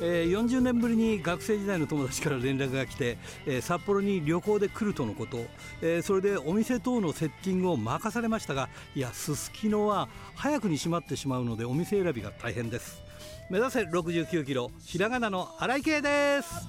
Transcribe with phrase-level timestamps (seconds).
[0.00, 3.16] えー、40年ぶりに学生時代の友達から連絡が来て、
[3.46, 5.38] えー、札幌に旅行で来るとのこと、
[5.80, 13.02] えー、それでお店等のセッティングを任されましたがいやすすきのは早くに閉まってしまうのでお店選びが大変です。
[13.48, 16.66] 目指せ69キロひらがなの荒井圭です。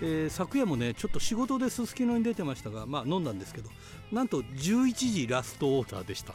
[0.00, 3.70] えー、昨夜もねちょっと仕事ですすきのに出てましたがまあ飲んだんですけど
[4.12, 6.34] なんと11時ラストオーダーでした、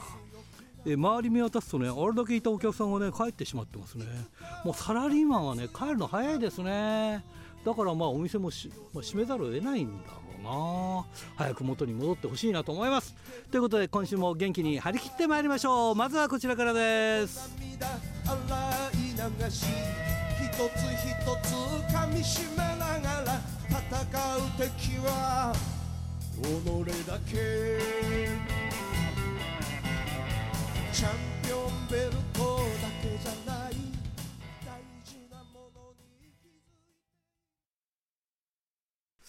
[0.86, 4.06] えー、周り見渡すとねあれだけいたお客さんがね帰ってしまってますね。
[4.66, 7.24] もうサラリーマンはね帰るの早いですね。
[7.66, 11.06] だからまあお店もし、まあ、閉めざるを得ないんだろうな。
[11.38, 13.16] 早く元に戻ってほしいなと思います。
[13.50, 15.96] ということで今週も元気に張り切ってまいりましょう。
[15.96, 17.56] まずはこちらからです。
[20.54, 21.56] 一つ一つ
[21.92, 23.42] 噛みしめながら
[23.74, 23.82] 戦う
[24.56, 25.52] 敵は
[26.44, 26.46] 己
[27.08, 27.34] だけ。
[30.92, 33.03] チャンピオンベルトだけ。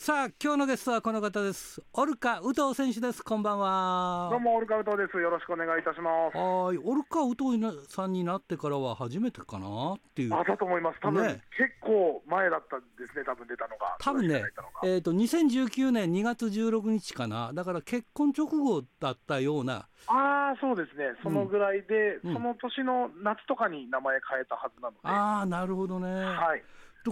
[0.05, 1.83] さあ今日のゲストはこの方です。
[1.95, 3.25] オルカウトウ選手です。
[3.25, 4.29] こんばんは。
[4.31, 5.19] どうもオルカウトウです。
[5.19, 6.37] よろしくお願いいたします。
[6.37, 6.77] はい。
[6.77, 10.35] オルカウトウさんになってからは初めてかなっていう。
[10.35, 11.01] あだと思います。
[11.01, 13.97] 多分、ね、結構前だったんですね多分出たのが。
[13.99, 14.45] 多分ね
[14.85, 17.53] えっ、ー、と2019年2月16日かな。
[17.55, 19.89] だから結婚直後だったような。
[20.09, 21.15] ああそうですね。
[21.23, 26.11] そのぐらいで、うん、その年の夏とかに名前変えたはずなので、ああなるほどね。
[26.13, 26.63] はい。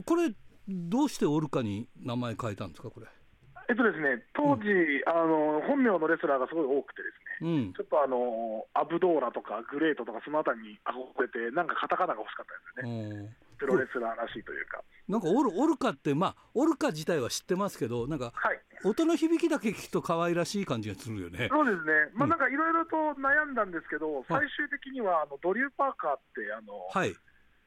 [0.05, 0.31] これ
[0.69, 3.07] どうしてオルカに名前変えたんですか、これ？
[3.69, 14.83] えっとですね、当時、うん、あの本名のレスラーがすごい多くてですね、うん、ちょっとあのアブドーラとかグレートとかそのあたりに憧れて、なんかカタカナが欲しかったですよね、プロレスラーらしいというか。
[15.09, 21.49] なんかオルオルカって、まあ、オルカ自体は知ってますけど、なんか、はい、音の響きだけ聞くと可愛らしい感じがするよね。
[21.51, 27.15] そうですね、まあ、なんかいろいろと悩んだんですけど、最終的にはあのドリュー・パーカーって、あの、はい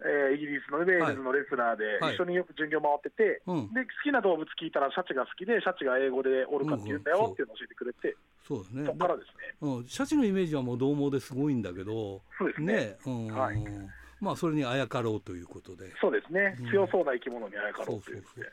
[0.03, 12.97] えー、イギリスのウェールズのレスラーで、一緒によく巡業回ってて、はい、で好きな動物聞いたら、シャチが好きで、シャチが英語でオルカって言うんだよっていうのを教えてくれて、そうですね、そこからですね、うん、シャチのイメージはもう獰猛ですごいんだけど、そうですね、ね。
[13.06, 13.28] うん。
[13.28, 13.57] はい、
[14.19, 18.22] まあ、それにあやかろうということで、そうですね、強そうな生き物にあやかろうという。
[18.23, 18.47] ことで、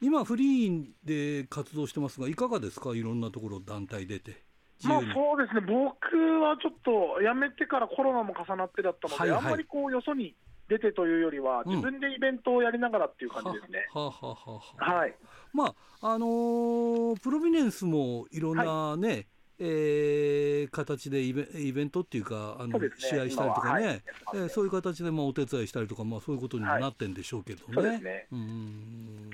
[0.00, 4.42] 今、フリーで活動してますが、いかがですか、いろんなところ、団体出て。
[4.84, 10.34] まあそうですね、僕はちょっと辞めてからコロナも重なってだったので、はいはい、あんまりこうよそに
[10.68, 13.86] 出てというよりは、自分でイベントをやりながらっていう感じですね。
[13.92, 15.14] はははははい。
[15.52, 19.26] まあ、あのー、プロビネンスもいろんなね、はい、
[19.58, 24.02] えー、形でイベイベントっていうか、あの、ね、試合したりとかね、はい、
[24.34, 27.88] えー、そういう形でまあお手伝いしたりとか、まあ、そういうことにもなってんでしょうけどね。
[27.88, 28.26] はい、ね。
[28.32, 29.30] うん。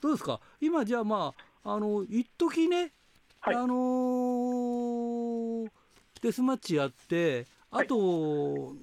[0.00, 2.92] どうですか、今、じゃあ、まあ、あの一時ね、
[3.40, 5.70] はい、あのー、
[6.22, 8.74] デスマッチやって、あと、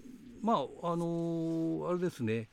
[0.42, 0.58] まあ
[0.92, 2.50] あのー、あれですね、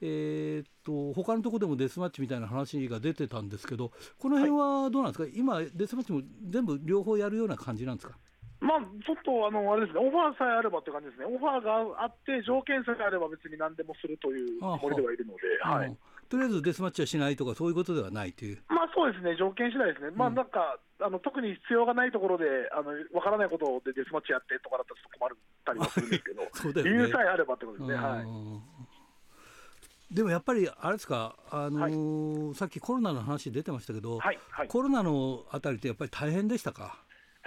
[0.00, 8.16] えー、っと他のところでもデスマッチみたいな話が出てたんですけど、この辺はどうなんですか、はい、今、デスマッチも全部両方やるような感じなんですか？
[8.58, 15.96] まあ、ちょっとあのあれですね、オファーさえあればって感じですね、オファーがあって、条件さえあれば別に何でもするというつもりではいるので、はい、
[16.28, 18.58] とりあえずデスマッチはしないとか、そういうことではないという。
[18.68, 26.42] まあそうですね、条件次第ですね、まあなんか、あの特に必要がないところで、あの分からないことでデスマッチやってとかだったらちょっと困ったりはするんですけど、
[26.82, 27.94] ね、理由さえあればってことですね。
[27.96, 30.14] はい。
[30.14, 36.96] でもやっぱりあれですか、あのーはい、さっきコロナの話出てましたけど、はいはい、コロナのあたりってやっぱり大変でしたか？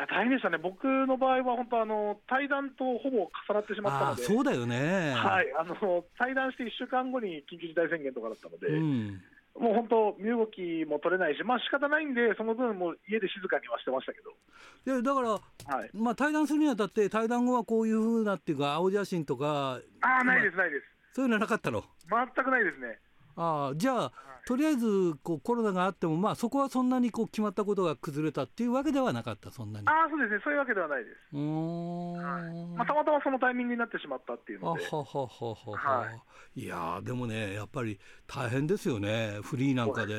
[0.07, 9.21] 大変でしたね、僕の場合は本当あの、対談とほぼ重なってしまったので、そうだよね、はい、あの対談して1週間後に緊急事態宣言とかだったので、うん、
[9.59, 14.31] もう本当、身動きも取れないし、まあ仕方ないんで、その分、も家で静かにはしてましたけど。
[14.31, 15.39] いやだから、は
[15.85, 20.85] い、まあ対談するにあたって、対談後はこういうふうなっていうか、青写真とか、あないです、ないです。
[21.13, 21.83] そういうのはなかったの？
[22.09, 22.97] 全くないですね。
[23.41, 24.11] あじゃあ、は
[24.43, 29.87] い、とりあえずこうコロナがあっても、まあ、そこはそんなにこう決まったことが崩れたっていうわけではなかった、そんなに。
[29.87, 31.15] あそうですね、そういうわけではないです。
[31.33, 34.83] うん、はいまあ、たまたまそのタイミングになってしまったっていうので。
[34.83, 36.11] ははははは
[36.55, 37.97] い、いやでもね、やっぱり
[38.27, 40.15] 大変ですよね、フリーなんかで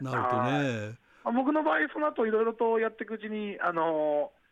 [0.00, 0.98] なるとね。
[1.24, 4.43] 僕の場合、その後いろいろとやっていくうちに、あのー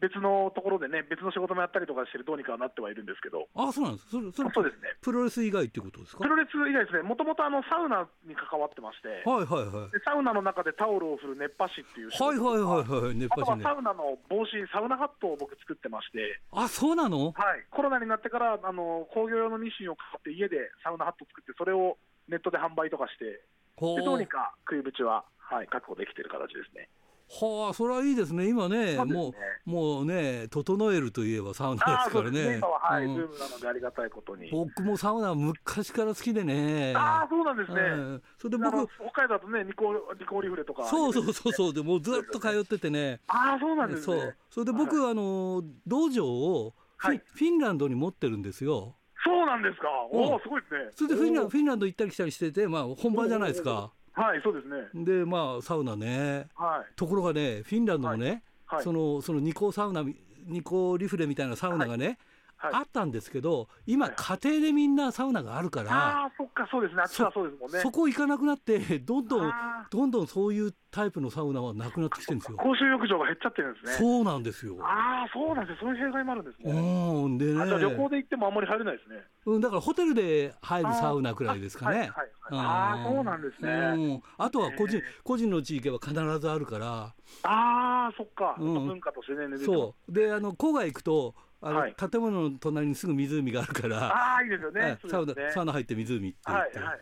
[0.00, 4.94] 別のところでね、別の仕事もやったりとかして、どうにかなってはいるんですけど、あそうなんですそれそれそうですね。
[5.02, 6.22] プロレス以外ってことですか？
[6.22, 7.48] プロレス以外ですね、もともとサ
[7.82, 17.34] ウナに関わってまして、はいはいはい、サウナの中でタオルを振る熱波師っていうはいはいはいはい、熱波師、ね、あとはサウナの帽子、サウナハットを僕、作ってまして、あそうなの？
[17.34, 21.98] はい、コロナになってからあの工業用のミシンを買って、家でサウナハット作って、それを
[22.28, 23.42] ネットで販売とかして、
[23.80, 26.88] でどうにか食い口は、はい、確保できてる形ですね。
[27.30, 28.48] はあ、それはいいですね。
[28.48, 29.34] 今ね、ねも
[29.66, 32.56] う、もうね、整えるといえばサウナですからね。
[32.56, 34.50] ねはうん、ームなのでありがたいことに。
[34.50, 36.94] 僕もサウナ昔から好きでね。
[36.96, 37.80] ああ、そうなんですね。
[37.80, 43.20] うん、それで僕、北海道だとね、ニコ、ニコリフレとか、ね、そうそうそうそう、でもずっと通っててね。
[43.26, 44.04] ああ、そうなんですね。
[44.04, 48.96] そう、それで僕、はい、あの、道場をフィ、はい、フィンランドに持ってるんですよ。
[49.24, 49.88] そうなんですか。
[50.10, 50.90] おお、すごいですね。
[50.94, 53.92] それでフィンランド、フィンランド行ったり来たりしてて、まあ、本場じゃないですか。
[54.18, 55.04] はい、そうですね。
[55.04, 56.48] で、まあ、サウナね。
[56.56, 56.92] はい。
[56.96, 60.04] ところがね、フィンランドのね、はい、その、そのニコサウナ、
[60.46, 62.18] ニコリフレみたいなサウナがね、はい、
[62.60, 67.78] あったんですけど、今、家庭でみんなサウナがあるから、ああ、そっか、そうですね、あっちはそうですもんね。
[67.80, 69.52] そこ行かなくなって、どんどん、
[69.90, 72.58] どんどんそういうタイプのサウナはなくなってきてるんですよ。
[72.58, 73.92] 公衆浴場が減っちゃってるんですね。
[73.92, 74.76] そうなんですよ。
[74.80, 76.72] ああ、そうなんですそういう弊害もあるんですね。
[76.72, 77.66] うん、でね。
[77.66, 79.22] じゃ旅行で行ってもあんまり入れないですね。
[79.46, 81.98] うん、だからホテルで入るサウナくらいですかね。
[81.98, 83.70] はい、はい、ああ、そうなんですね。
[83.70, 87.14] うん、あとは個人、個人の地域は必ずあるから。
[87.42, 88.56] ああ、そっか。
[88.58, 89.56] うん、文化としてね。
[89.58, 90.12] そう。
[90.12, 91.34] で、あの郊外行くと。
[91.60, 97.00] あの、はい、建物の隣にすぐ湖があるから、ああ、いいですよね、サウナ、サウナ入って湖ってはいはいはい、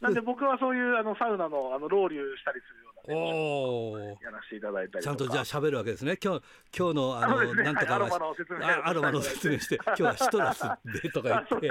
[0.00, 6.16] なんで僕はそういうあのサウナのあのロウリュしたりするよおやらせていただいたりちゃんとじゃあ喋るわけですね。
[6.22, 6.42] 今日
[6.76, 10.62] 今日のあの、ね、なんとかは、はい、アロマの説明アロマの説明して 今日はシトラス
[11.02, 11.70] でとか言って。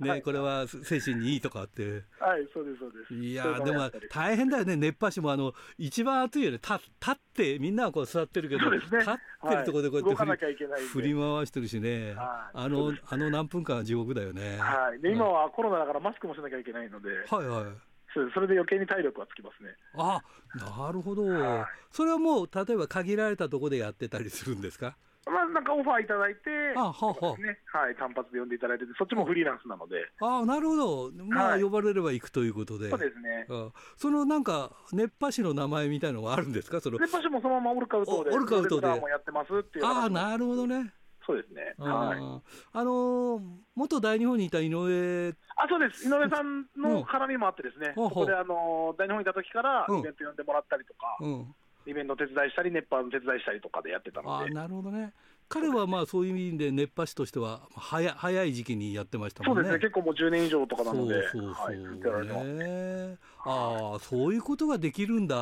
[0.00, 2.02] ね、ね、これは精神にいいとかって。
[2.18, 3.14] はいそうですそうです。
[3.14, 4.76] いやでも大変だよね。
[4.76, 6.58] 熱波師もあの一番暑いよね。
[6.58, 14.58] 立立ってみんなはこう座ってるけど、ね、立ってるところでこうやって振り,、振り回してるしね、はい、あのあの何分間は地獄だよね。
[14.58, 15.00] はい。
[15.00, 17.08] で今はコロナだからマスクもしなきゃいけないので。
[17.28, 17.88] はいはい
[18.34, 19.70] それで余計に体力はつきますね。
[19.96, 20.22] あ
[20.54, 24.96] なるほど、はい、それはもう例えば限られたところでやってたりするんですか？
[25.26, 26.40] まあ、なんかオファーいただいて、
[26.74, 29.96] あははね、はい、単発で呼んでいただいてそっちもフリーランスなので。
[30.22, 33.46] あなるほど、まあ、はい、呼ばれれば行くということで、そうですね。
[33.50, 33.68] あ
[33.98, 38.86] そのなんか、熱波師の名前みたいのはあるんですか、その熱波師もそのままオルカウトで、オルカウトで。
[38.86, 40.94] もやってますっていうああ、なるほどね。
[41.28, 41.74] そうですね。
[41.76, 42.18] はい。
[42.72, 43.40] あのー、
[43.76, 45.34] 元大日本にいた井上。
[45.56, 46.08] あ、そうです。
[46.08, 47.92] 井上さんの絡みもあってですね。
[47.98, 51.18] うん、そこであのー、大日本にいた時からイベント呼んでもらったりとか。
[51.20, 51.54] うん、
[51.84, 54.50] イベント手伝いしたり、熱波の手伝いしたりとかでやってたので。
[54.50, 55.12] あ、なるほどね。
[55.50, 59.64] 彼はまあそういう意味で熱波師としては早早い時期にやってましたもんね。
[59.64, 65.36] そうですね、結構もう10年以上とかなので、そうそうそう、ね、ああ、そういうことができるんだ。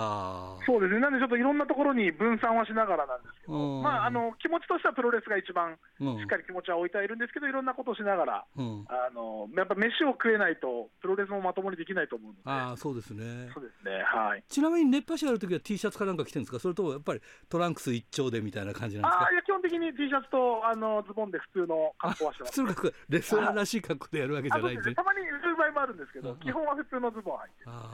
[0.67, 13.51] そうですね、なんでちょっといろんなところに分散はしながらなんですけど、まあ、あの気持ちとしてはプロレスが一番しっかり気持ちは置いてはいるんですけど、いろんなことをしながら、うん、あのやっぱ飯を食えないと、プロレスもまともにできないと思うので、あそうですね。
[13.55, 19.27] そうですね、はい、ちなみに熱波師やるときは T シャツかなんか着てるんですか、それともやっぱりトランクス一丁でみたいな感じなんですか？
[19.27, 27.86] あいや基本的に T シャツとあのズボンで普通の格好はしてます、普通の格好、レスラーらしい格好でやるわけじゃないんで、たまにそういう場合もあるんですけど、基本は普通のズボン履いてあ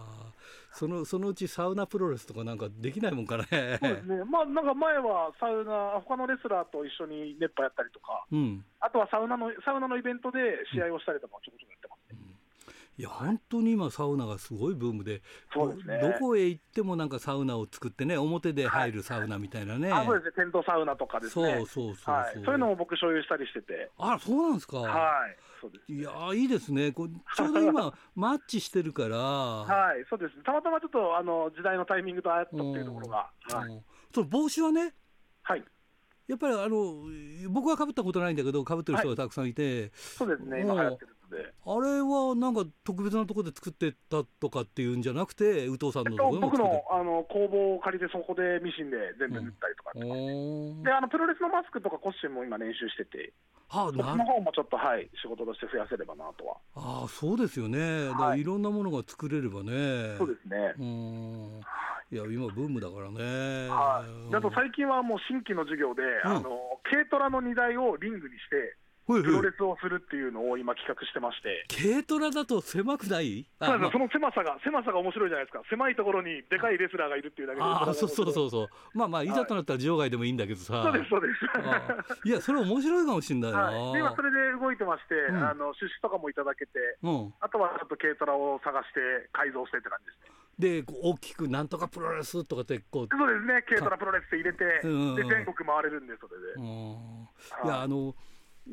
[0.72, 3.44] そのそのうちサウナプロレスとかなんかできないもんかね。
[3.50, 10.38] そうですね、まあ、なんか前はサウナ、他のレスラーと一緒に熱波やったりとか、うん、あとはサウナのサウナのイベントで
[10.72, 12.21] 試合をしたりとか、ちょこちょこやってますね。
[12.98, 15.22] うんいや本当に今サウナがすごいブームで
[15.52, 20.32] そうです、ね、どこへ行ってもなんかサウナを作ってね表で入るサウナみたいなね、はい、あそうですね。
[20.32, 21.54] テントサウナとかですね。
[21.56, 23.90] そうそうそう、はい、そういうのも僕所有したりしてて。
[23.98, 24.78] あそうなんですか？
[24.78, 25.36] はい。
[25.60, 25.92] そうです。
[25.92, 26.92] いやいいですね。
[26.92, 29.16] こちょうど今 マッチしてるから。
[29.16, 30.04] はい。
[30.10, 30.42] そうです。
[30.44, 33.82] たまたまちょっとあの時代のタイミングとあったっていうところが、はい、
[34.14, 34.94] その帽子はね
[35.42, 35.64] はい。
[36.28, 37.02] やっぱりあの
[37.50, 40.60] 僕はかぶったことないんだけどかぶってる人がたくさんいて、はい、そうですね。
[40.60, 53.32] 今流行ってるであれはなんか特別なところで作ってたとかっていうんじゃなくて宇藤さんのところ僕のあの工房を借りてそこでミシンで全部塗ったりとかってうん、であのプロレスのマスクとかコスチュームも今練習してて
[53.72, 56.56] はあ、その方もちょっと、はい、仕事として増やせればなとは。
[56.76, 58.08] ああ、そうですよね。
[58.12, 60.12] はい、いろんなものが作れればね。
[60.18, 60.74] そうですね。
[60.78, 61.60] うん。
[62.12, 63.68] いや、今ブームだからね。
[63.72, 64.36] はい。
[64.36, 68.76] あと最近はもう新規の授業で、うん、あの軽トラの荷台をリングにして。
[69.06, 71.66] プロレスをするっていうのを今企画してまして。
[71.68, 73.46] 軽トラだと狭くない？
[73.60, 75.62] そうです、その狭さが、狭さが面白いじゃないですか。
[75.68, 77.64] 狭いところにでかいレスラーがいるっていうだけで。
[77.64, 78.50] ああ、そうそうそう。
[78.50, 78.68] そう。
[78.94, 79.28] まあまあ、い。
[79.28, 80.82] ざとなったら場外でもいいんだけどさ。
[80.82, 82.28] そうです、そうです。
[82.28, 83.58] いや、それ面白いかもしれないな。
[83.58, 90.36] はい、今それで動いてまして、うん、あの、出資とかもいただけて、うん、あとはちょっと軽トラを探して改造してって感じですね。
[90.58, 93.08] で大きくなんとかプロレスとかってこう。
[93.10, 93.64] そうですね。
[93.66, 96.60] 軽トラプロレスって入れて、で全国回れるんでそれで、
[97.64, 98.14] いやあの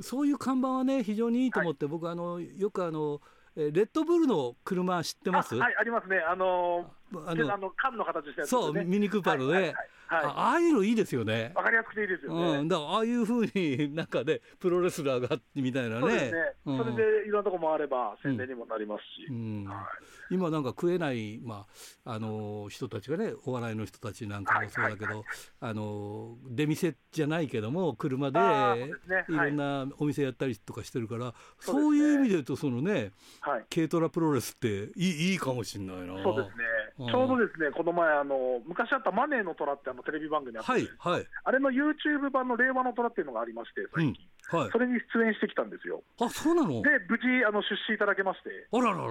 [0.01, 3.21] そういう看板はね非常にいいと思って、はい、僕あのよくあの
[3.55, 5.55] レッドブルの車知ってます？
[5.55, 6.19] はいありますね。
[6.19, 6.91] あの
[7.25, 9.75] あのあの缶の形したやつ、ね、そうミニクーパーのね、はいはい
[10.09, 11.51] はいはい、ああいうのいいですよね。
[11.53, 12.57] わかりやすくていいですよね。
[12.57, 16.01] うん、だからああいうふうに なんかねプロレスラーがみたいなね。
[16.01, 16.39] そうですね。
[16.65, 19.27] うん、それでいろんなとこもあれば宣伝にもなりますし。
[19.29, 19.87] うんは
[20.31, 21.67] い、今なんか食えないま
[22.05, 25.25] ああの人たちがねお笑いの人たちなんかもそうだけど、はいはいはい、
[25.61, 33.11] あの出店じゃないけども車でいろんなお店やったりとかしてるから、はい、そういう意味で言うとそのね、
[33.41, 36.23] はい、軽トラプロレスっていいいいかもしれないな。
[36.23, 36.63] そうですね。
[36.99, 46.03] ちょうどですねこの前あの昔あったマネーの虎ってあのテレビ番組あった、はいはい、あれの YouTube 版の令和の虎っていうのがありまして、最近、うんはい、それに出演してきたんですよ。
[46.19, 46.81] あそうなの？
[46.81, 49.07] で、無事あの出資いただけまして、あららら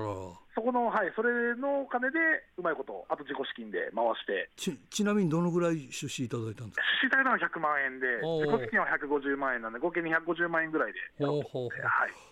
[0.55, 2.19] そこの、はい、それのお金で
[2.59, 4.51] うまいこと、あと自己資金で回して。
[4.57, 6.83] ちちなみにどのぐらい出資いただいたんですか？
[7.01, 11.43] 出資いただいたのは100万円で、自己資金は150万円なんで、合計250万円ぐらいではい、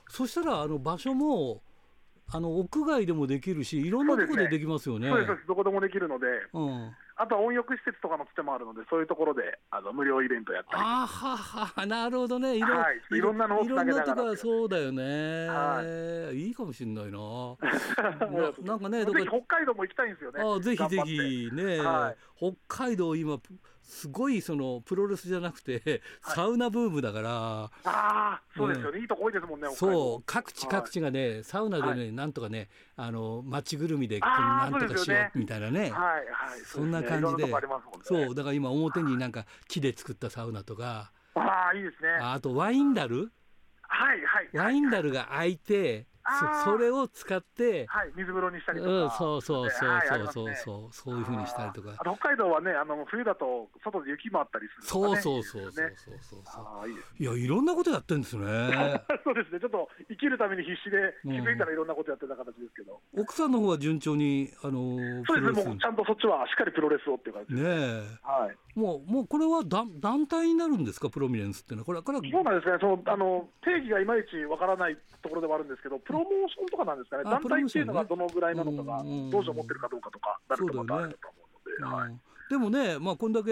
[0.09, 1.63] そしたらあの場所も
[2.29, 5.09] あの屋外でもできるし、いろんなところでできますよね。
[5.09, 10.83] そうです、ね、どこでもできるので、うん、あとは温浴施設とかのつてもあるので、そういうところであの無料イベントやったり。
[10.83, 14.37] あはは、なるほどね、いろ,、はい、いろんなのをつなげながら。
[14.37, 15.83] そうだよね、は
[16.33, 17.19] い、いいかもしれないな。
[18.27, 20.43] ななんかね、ぜひ北海道も行きたいんですよね。
[20.43, 22.17] あぜひぜひね、はい、
[22.67, 23.39] 北海道今
[23.87, 37.53] すごいそのプロレスじゃなくて、サウナブームだから、ああ、そうですよね、いいとこ多いですもんね、そう、各地各地がね、サウナでね、なんとかね、あの町ぐるみでなんとかしようみたいなね、はいはい、そんな感じで、
[38.03, 42.09] そう、だから今、表になんか木で作ったサウナとか、ああ、いいですね。
[42.21, 43.31] あとワインダル
[43.83, 46.07] はいはい、ワインダルが開いて、
[46.65, 51.95] そそれを使って、はい、水風呂にしたりとか、うん、そうそうそうそうそうそう、そういうふうにしたりとか。
[52.01, 58.45] 北海道はね、あの冬だと外で雪もあったりする、そうそうそうそうそうそういやいろんなことやってるんですね。
[59.25, 59.61] そうですね。
[59.61, 63.01] ちょっと生きるために必死で気づいたらいろんなことやってた形ですけど。
[63.17, 65.65] 奥さんの方は順調にあのそうですね。
[65.65, 67.63] もうちゃんとそっちはしっかりプロレスをっていう感じね
[68.23, 68.57] はい。
[68.77, 71.09] もうもうこれは団団体になるんですか？
[71.09, 71.87] プロミネンスっていうのは。
[71.87, 72.77] これこれそうなんですね。
[72.79, 77.25] そのあの定義がいまいちわからないところではあるんですけど、プロモーションとかなんですかね？
[77.25, 79.03] 団体っていうのがどのぐらいなのかが、
[79.33, 81.97] 道場持ってるかどうかとかなるとまたあると思うので。
[81.97, 82.17] はい。
[82.49, 83.51] でもね、まあ、こんだけ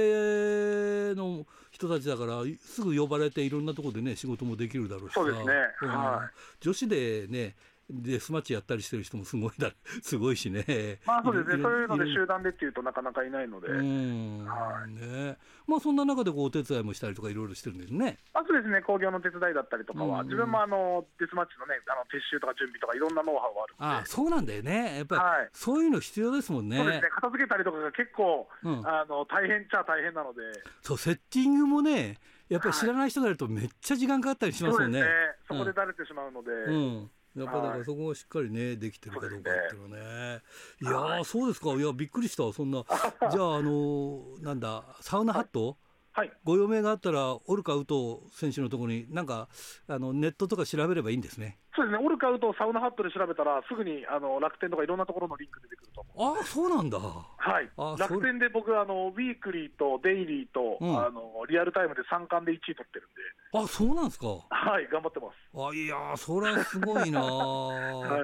[1.17, 7.57] の人たちだからすぐ呼ばれていろんなところでね仕事もできるだろうしそうですね、はい、女子でね
[7.91, 9.73] デスマッチやったりしてる人もすごいだ
[10.03, 11.01] すごいしね。
[11.07, 11.63] まあそうですね。
[11.63, 13.69] そういうので集団でっていうとなかなかいないので。
[13.69, 14.45] うん。
[14.47, 14.93] はい。
[14.93, 15.37] ね。
[15.67, 18.19] まあそんな中でこうお手伝いもしたりとかいろいろしてるんですね。
[18.33, 18.81] あそうですね。
[18.83, 24.99] 工業の手伝いだったりとかは、自分もあのデスマッチのねあの撤収とか準備とかいろんなノウハウがあるあそうなんだよね。
[24.99, 26.79] やっぱり、はい、そういうの必要ですもんね。
[26.79, 27.11] そうですね。
[27.11, 30.41] 片付けたりとかが結構、うん、あの大変っちゃ大変なので。
[30.81, 32.19] そうセッティングもね。
[32.49, 35.01] やっぱり知らない人がいるとめっちゃ時間かかったりしますよね。
[35.01, 35.11] はい、
[35.49, 36.51] そ、ね、こでだれてしまうので。
[36.51, 40.41] うんやっぱだからそこがしっかりねできてるかどうかっていうのね。
[40.81, 41.71] いやそうですか。
[41.73, 42.53] いやびっくりした。
[42.53, 42.85] そんな
[43.31, 45.77] じゃああのなんだサウナハット、
[46.13, 49.49] はい、ご用命があったらオルカウト選手のところになんか
[49.89, 51.59] あのネットとか調べればいいんですね。
[51.77, 56.39] そうですね、オルカウトサウナハットで調べたら、すぐにあの楽天とかいろんなところのリンク出てくると思う。
[56.39, 56.99] あそうなんだ。
[56.99, 63.23] はい、楽天で僕あの、ウィークリーとデイリーと、うん、あのリアルタイムで3冠で1位取ってるんで、
[63.59, 64.29] あそうなんですか。
[64.51, 65.35] はい、頑張ってます。
[65.53, 68.19] あいやそれはすごいな、 は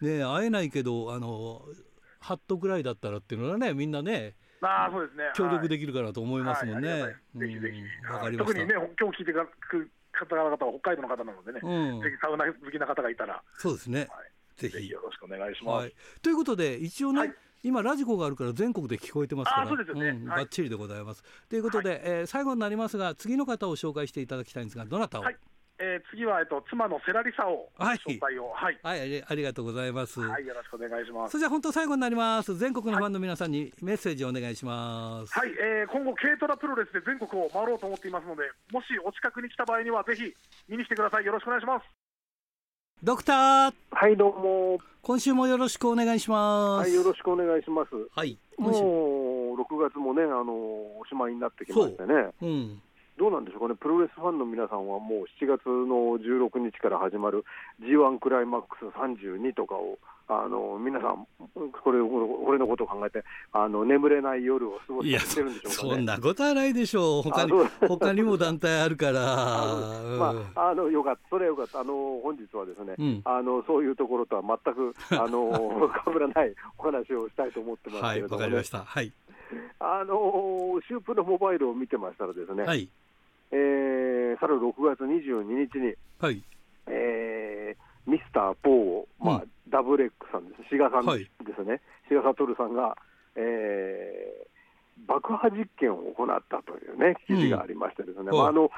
[0.00, 1.62] い、ね会えないけど、あの
[2.20, 4.36] ハットぐらいだったらっていうのはね、みんなね。
[4.62, 6.90] あそうですね、協力できるかなと思いますもんね。
[6.90, 7.80] はいはい、ぜひぜひ、
[8.28, 14.08] うん、特にね、今日聞いてく方々は北海道の方なのでね、うん、ぜひサウナ好きな方がいたら、そうですね、はい、
[14.60, 14.88] ぜひ。
[14.88, 15.82] よろしくお願いします。
[15.84, 21.22] はい、ということで、一応ね、はい、今、ラジコがあるから全国で聞こえてますから、そうですね、うん、ばっちりでございます。
[21.48, 25.36] ということで、はい、えー、最後になりますが、次の方を紹介していただきたいんですが、どなたを、はい
[25.78, 30.20] えー、次は、えっと、妻のセラリサを紹介を、はい、はい、ありがとうございます。
[30.20, 31.32] はい、よろしくお願いします。
[31.32, 32.56] それじゃ本当最後になります。
[32.56, 35.32] 全国のファンの皆さんにメッセージをお願いします。
[35.32, 40.32] はい、えー、今後軽トラプロレスで全国を回ろうと思っていますので、もしお近くに来た場合にはぜひ
[40.68, 41.24] 見に来てください。
[41.24, 41.84] よろしくお願いします。
[43.02, 43.74] ドクター。
[43.90, 44.78] はいどうも。
[45.02, 46.88] 今週もよろしくお願いします。
[46.88, 47.90] はいよろしくお願いします。
[48.14, 48.38] はい。
[48.56, 52.14] もう六月もねあのおしまいになってきましてね。
[52.40, 52.82] ううん。
[53.16, 57.44] どうなんでしょうかね、プロレスファンの皆さんはもう7月の16日から始まる
[57.80, 67.52] G1 クライマックス32とかを、あの皆さん、これ俺のことを考えてあの、眠れない夜を過ごしてるんでしょうか、ね、そんなことはないでしょう、 他に
[67.86, 69.20] 他にも団体あるから。
[70.18, 78.78] まあ、あのよかった、それはよかった、あの本日はですね、うん、あのそういうところとは全く あのかぶらないお話をしたいと思ってますけれども、ね、はい、わかりました。
[78.80, 79.12] はい。
[79.78, 82.88] あのシュープのモバイルを見てましたらですね、はい
[83.54, 86.42] えー、去る6月22日に、はい。
[86.88, 92.98] えー、ミスター・ポーを、まあ、うん、ダブレックさんです、志賀さんですね、志賀、はい、悟さんが、
[93.36, 98.70] えー、爆破実験を行ったというね、記事がありましてですね、うん、まあ、あの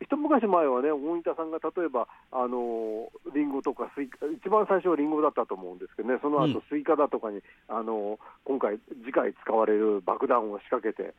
[0.00, 11.14] 一昔前はね、大分さんが例えば、あのリンゴとかスイカ、一番最初はリンゴだったと思うんですけどね、その後スイカだとかに、あの今回、次回使われる爆弾を仕掛けて、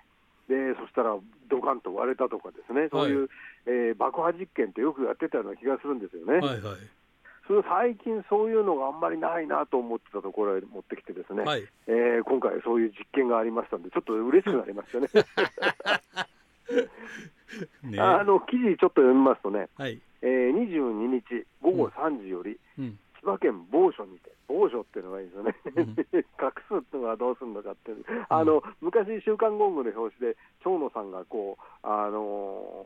[0.48, 1.16] でそしたら
[1.50, 3.30] ドカンと割れたとかですね、そういう、はい、
[3.68, 6.40] えー、爆破実験ってよくやってたような気がするんですよね。
[6.40, 6.78] はいはい。
[7.48, 15.08] それ最近そういうのがあんまりないなと思ってたところへ持ってきてですね、はい、えー、今回そういう実験がありましたんで、ちょっと嬉しくなりましたね。
[17.84, 18.00] ね。
[18.00, 25.96] あの記事ちょっと読みますとね、はい、えー、22日午後3時より、うん、千葉県某所にて、某所っていうのがいいですよね、うん、 隠
[26.68, 32.86] すっていうのはどうするのかっていう、あの昔、週刊ゴングの表紙で、長野さんがこう、あの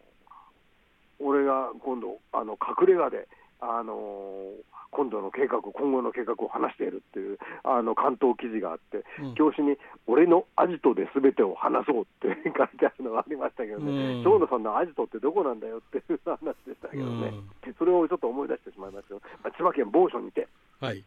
[1.19, 3.27] ー、俺が今度、あの隠れ家で、
[3.59, 17.33] あのー今度の計画、今後の計画を話しているっていうあの関東記事があって、うん、表紙に、俺のアジトですべてを話そうって 書いてあるのがありましたけどね、長、う、野、ん、さんのアジトってどこなんだよっていう 話でしたけどね、
[17.65, 20.47] うん、それをちょっと思い出してしまいましたけど、まあ、千葉県某所にて、
[20.79, 21.03] はい、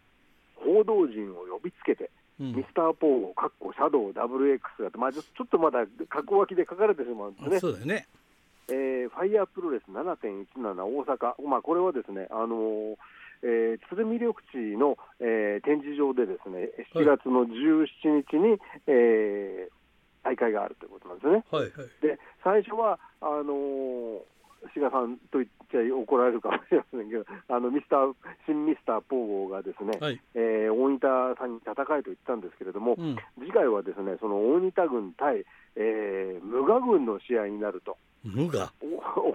[0.65, 7.61] 報道陣を呼びつけて、ミスターポーゴ、かっこシャドウ WX が、まあ、ちょっとまだ過去書きで書かれてしまうんですね。
[7.61, 8.07] そうだよね。
[8.69, 12.97] えー、ファイヤープロレス7.17大阪、まあ、これはですね、あのー
[13.43, 21.45] えー、鶴見緑地の、えー、展示場でですね7月の17日に、えー、大会があるということなんですね。
[21.51, 24.19] はいはい、で最初はあのー
[24.75, 28.15] 志賀さんと言っちゃ怒られるかもしれませんけど、あのミスター
[28.47, 35.45] 新ミスターポーゴがですね、はい、えー、大分さんに戦えと言ったんですけれども、うん、次回はですねその大分軍対、
[35.77, 37.97] えー、無我軍の試合になると。
[38.23, 38.73] 無我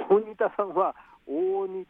[0.09, 1.85] 大分さんは大分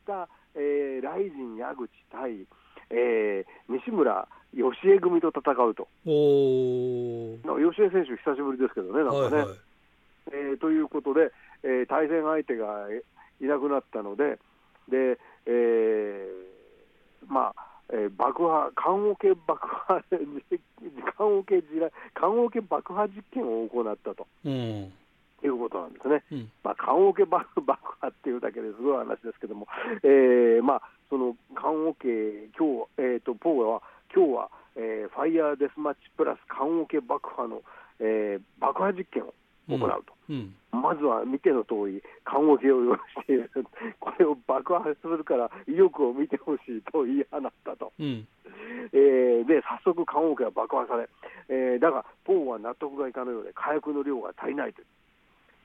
[0.56, 2.48] えー、ライジン矢口対、
[2.90, 5.88] えー、西村義恵組と戦うと。
[6.06, 9.38] お義恵選手、久しぶりですけどね、なんかね。
[9.38, 9.58] はいはい、
[10.32, 11.32] えー、ということで、
[11.64, 12.88] えー、対戦相手が
[13.42, 14.40] いなくなったので、
[14.90, 16.26] でえー、
[17.28, 20.04] まあ、えー、爆破、棺桶爆破、
[21.18, 21.62] 棺桶
[22.14, 24.28] 棺桶爆破実験を行ったと。
[24.44, 24.94] うん。
[25.44, 29.68] いうことなんですね、うん、まあ、棺桶爆破っていうだけですごい話ですけども、
[30.02, 32.08] えーまあ、その棺桶、
[32.58, 33.82] 今日、えーと、ポーは
[34.14, 37.62] 今日は、えー、ファイヤーデスマッチプラス棺桶爆破の、
[38.00, 39.34] えー、爆破実験を
[39.68, 40.54] 行うと、うん。
[40.74, 43.50] うん、まずは見ての通り、棺桶を用意している、
[44.00, 47.94] これを爆破するから意欲を見てほしいと言い放ったと。
[48.00, 48.28] うん。
[48.94, 51.10] えー、で早速、棺桶が爆破され、
[51.50, 54.82] えー、だが、ポーは納得がいかないようで、火薬の量が足りないと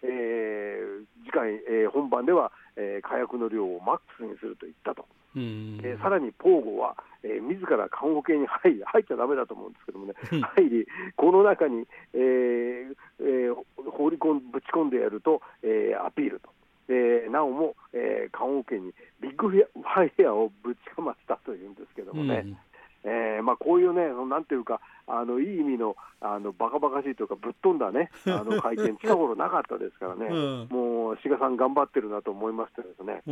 [0.03, 5.05] えー、次回、えー、本番では、えー、火薬の量をマックスにすると言ったと、
[5.35, 10.15] えー、さらにポーゴは、えー、自ら棺桶に入り、 入っちゃだめだと思うんですけどもね、
[10.57, 13.55] 入り、この中に、えーえー、
[13.91, 16.51] 放り込んぶち込んでやると、えー、アピールと。
[16.93, 22.59] えー、なおも、えー、棺桶にビッグファイヤーをぶちかましたというんですけどもね、うん
[23.05, 33.23] えーまあ、こういうね、なんていうか、あのいい意味のあのバカバカしいというか、ぶっ飛んだね、 あの会見、近頃なかったですからね、うん、もう志賀さん、頑張ってるなと思いましたですね。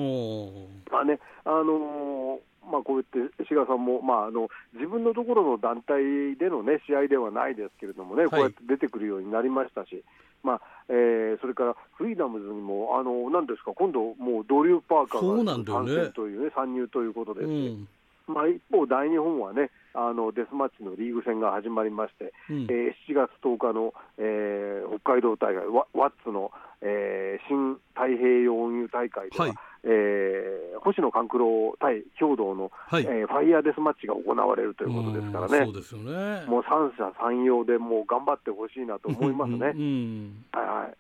[0.90, 2.38] まあねあのー
[2.70, 10.04] まあ、こうやって志賀さんも、まあ、あの自分のところの団体での、ね、試合ではないですけれどもね、こうやって出てくるようになりましたし、
[10.42, 17.88] まあえー、それからフリーダムズにも、あのなんですか、今度、もうドリュー・パーカーが参戦というね、参入ということです、うん
[18.29, 36.47] まあ、一方、大日本はね、あのデスマッチのリーグ戦が始まりまして、うん、えー、7月10日の、えー、北海道大会、ワワッツの、えー、新太平洋運輸大会では、はい、えー、星野勘九郎対兵道の、はい、えー、ファイヤーデスマッチが行われるということですからね、そうですよね。
[36.47, 39.59] もう三者三様でもう頑張ってほしいなと思いますね。
[40.53, 40.97] はいはい。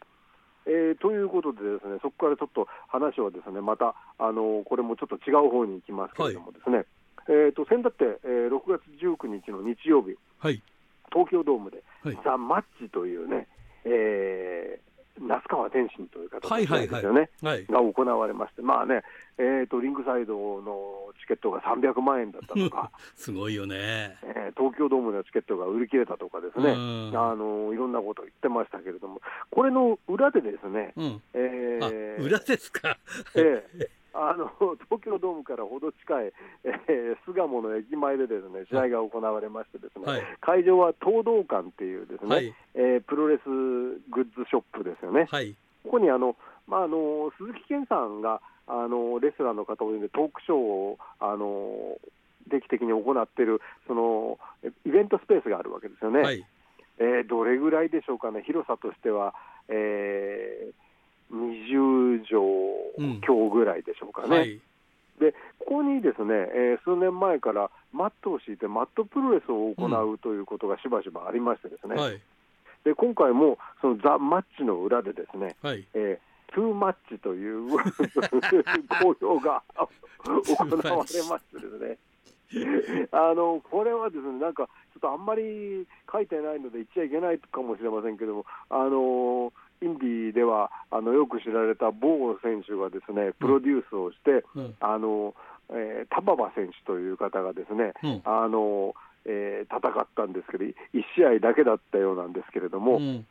[0.66, 6.86] えー、ということで、ですねそこからちょっと話はですねまた、あのこれもちょっと違う方に行きますけれどもですね、はい
[7.28, 10.62] えーと、先だって、えー、6月19日の日曜日、はい、
[11.12, 13.46] 東京ドームで、はい、ザ・マッチというね、
[13.84, 17.66] えー、那須川天心という方ですよね、はい。
[17.66, 19.02] が行われまして、まあね、
[19.36, 32.96] えーと、リングサイドのチケットが300万円だったとか、 すごいよね、えー、東京ドームのチケットが売り切れたとかですね、あのいろんなことを言ってましたけれども、これの裏でですね、うん、えー、裏ですか。
[33.34, 34.50] えー あの
[34.90, 36.32] 東京ドームからほど近い、
[36.64, 45.28] えー、巣鴨の駅前でですね試合が行われましてですね、はい、会場は東道館っていうですね、はい、えー、プロレスグッズショップですよね。
[45.30, 45.54] はい、
[45.84, 51.98] ここにあの、まあ、あの鈴木健さんがあのレスラーの方を呼んでトークショーをあの
[52.50, 54.38] 定期的に行っているその
[54.84, 56.20] イベントスペースがあるわけですよね。
[56.20, 56.44] はい。
[57.00, 59.32] えー、どれぐらいでしょうかね、広さとしては、
[59.68, 60.87] えー、
[61.32, 64.26] 20畳強ぐらいでしょうかね。
[64.26, 64.32] うん。
[64.32, 64.60] はい、
[65.20, 72.20] でここにですね、えー、数年前からマットを敷いて、マットプロレスを行うということがしばしばありましてですね、はい、
[72.84, 77.68] で今回もそのザ・マッチの裏でですね、はい、えー、トゥーマッチという
[79.02, 79.62] 公表が
[80.24, 81.98] 行われましてですね。
[83.12, 95.34] あのこれはですね、なんかちょっとあんまり書いてないので言っちゃいけないかもしれませんけども、あのインディーではあのよく知られたボー選手がですねプロデュースをして、うん、あの
[95.70, 98.94] えー、タババ選手という方がですね、うん、あの
[99.26, 100.72] えー、戦ったんですけど、1
[101.14, 103.26] 試合だけだったようなんですけれども、うん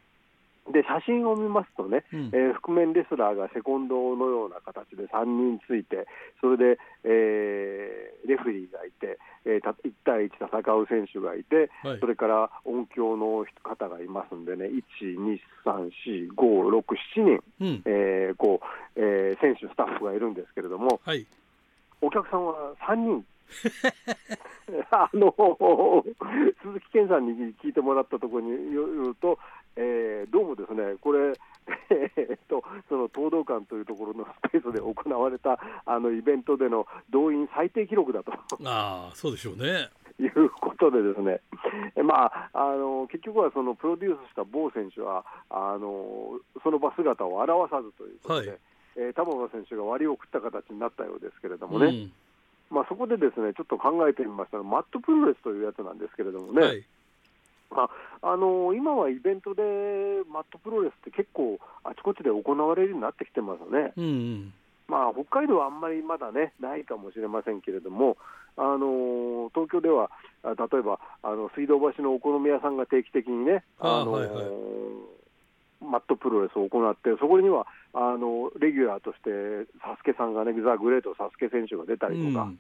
[0.72, 6.08] で写真を見ますとね、うん、えー、覆面レスラーがセコンドのような形で3人ついて、
[6.42, 15.90] それで、えー、レフェリーがいて、えー、1対1戦う選手がいて、はい、それから音響の方がいますんでね、1、2、3、
[16.30, 16.84] 4、5、6、
[17.16, 18.66] 7人、うん、えー、こう
[18.98, 21.26] えー、選手、スタッフがいるんですけれども、はい、
[22.02, 23.26] お客さんは3人。
[24.92, 25.34] あの
[26.62, 29.40] 鈴木健さんに聞いてもらったところによると、
[29.80, 31.34] えー、どうもですね、これ、
[32.18, 38.34] えっと、その東道館というところのスペースで行われたあのイベントでの動員最低記録だと。
[38.66, 39.90] あそうでしょうね。
[40.20, 41.42] いうことで、ですね、
[42.04, 48.60] まあ、あの結局はそのプロデュースした某選手はあの、その場姿を現さずということで、はい、
[48.96, 52.12] えー、玉川選手が割を食った形になったようですけれどもね、うん、
[52.72, 56.62] まあ、そこでですねちょっと考えてみましたマットプロレスというやつなんですけれどもね。
[56.66, 56.97] はいま
[57.72, 57.90] あ、
[58.22, 59.64] あの今はイベントで
[60.32, 63.94] マットプロレスって結構あちこちで行われるようになってきてますね。
[63.98, 64.54] うんうん。
[64.88, 68.18] まあ、北海道はあんまりまだね、ないかもしれませんけれども、
[68.56, 70.10] あの東京では、
[70.44, 74.46] 例えばあの水道橋のお好み屋さんが定期的にね、あの、はいはい、
[75.84, 82.60] マットプロレスを行って、そこにはあのレギュラーとして、サスケさんがね、ザ・グレートサスケ選手が出たりとか、うん、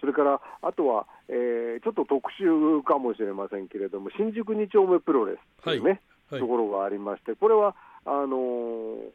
[0.00, 6.00] それからあとは、えー、ちょっと特集かもしれませんけれども、新宿2丁目プロレスというね、はい。
[6.28, 9.10] はい、ところがありまして、これはあのー、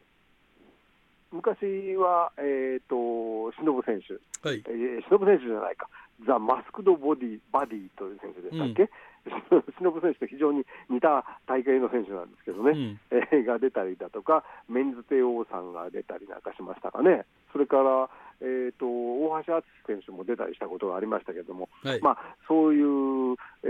[1.32, 5.88] 昔は、えーと、忍選手、はい、えー、忍選手じゃないか、
[6.26, 8.90] ザ・マスクドボディバディという選手でしたっけ、
[9.52, 18.10] うん、 忍選手と非常に似た大会の選手なんですけどね、うん、えー、が出たりだとか、メンズ帝王さんが出たりなんかしましたかね、それから、
[18.42, 23.66] えーと、大橋敦選手も出たりしたことがありましたけれども、はい、まあ、そういう、え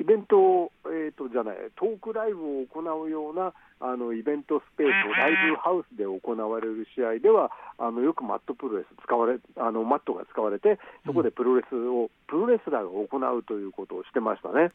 [0.00, 14.72] ー、イベント、えーと、じゃない、トークライブを行うようなあのイベントスペース、ライブハウスで行われる試合では、あのよくマットプロレス使われあの、マットが使われて、そこでプロレスを、うん、プロレスラーが行うということをしてましたね。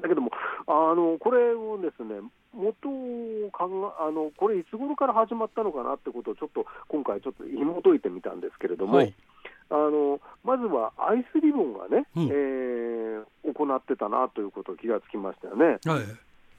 [0.00, 0.30] だけども、
[0.66, 2.20] あのこれをですね、
[2.56, 3.68] 元を考
[4.00, 9.14] えあのこれ、いつ頃から始まったのかなってことをちょっと今回、ちょっと紐解いてみたんですけれども、はい、
[9.70, 15.64] あのまずはアイスリボンがね、うん、えー、行ってたなということを気がつきましたよね。
[15.84, 16.04] はい、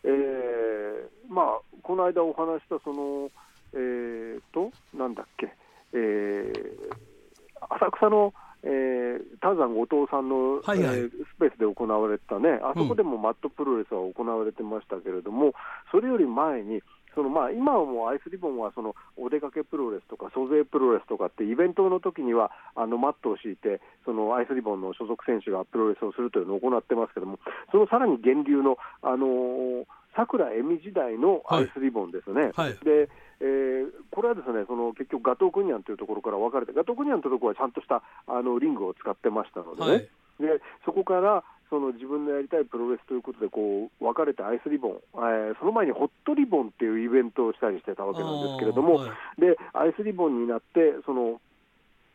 [0.04, 1.46] えー、まあ、
[1.82, 3.30] この間お話したその、
[3.74, 5.54] えーと、なんだっけ、
[5.94, 6.56] えー、
[7.76, 8.34] 浅草の
[8.68, 15.54] えー、ターザン後藤さんの、はいはい、えー、スペースで行われたね、あそこでもマットプロレスは行われてましたけれども、うん、
[15.92, 16.82] それより前に、
[17.16, 27.40] そのまあ、今はもうアイスリボンはそのお出かけプロレスとか、租税プロレスとかってイベントの時にはあのマットを敷いて、そのアイスリボンの所属選手がプロレスをするというのを行ってますけれども、
[27.72, 29.86] そのさらに源流の、あのー、
[30.18, 32.52] 桜恵美時代のアイスリボンですね。
[32.58, 32.70] はい。
[32.70, 33.08] はい、で
[33.40, 40.00] えー、これはですねその結局、ガトークニャンというところから分かれて、ガトークニャンというところはちゃんとしたあのリングを使ってましたのでね、はい、
[40.58, 51.42] でそこからその自分のやりたいプロレスということでこう分かれてアイスリボン、えー、その前にホットリボンっていうイベントをしたりしてたわけなんですけれども、はい、でアイスリボンになってその、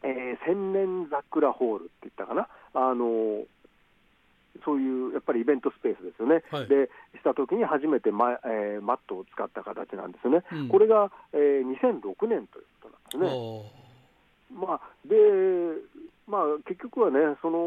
[0.02, 3.44] えー、千年桜ホールって言ったかな、あの
[4.64, 13.82] そういうやっぱりイベントスペースですよね、はい、でしたときに初めてマ,、えー、マットを使った形なんですね、うん、これが、えー、2006年ということなんですね。
[14.52, 15.16] まあ、で
[16.28, 17.66] まあ、結局はね、その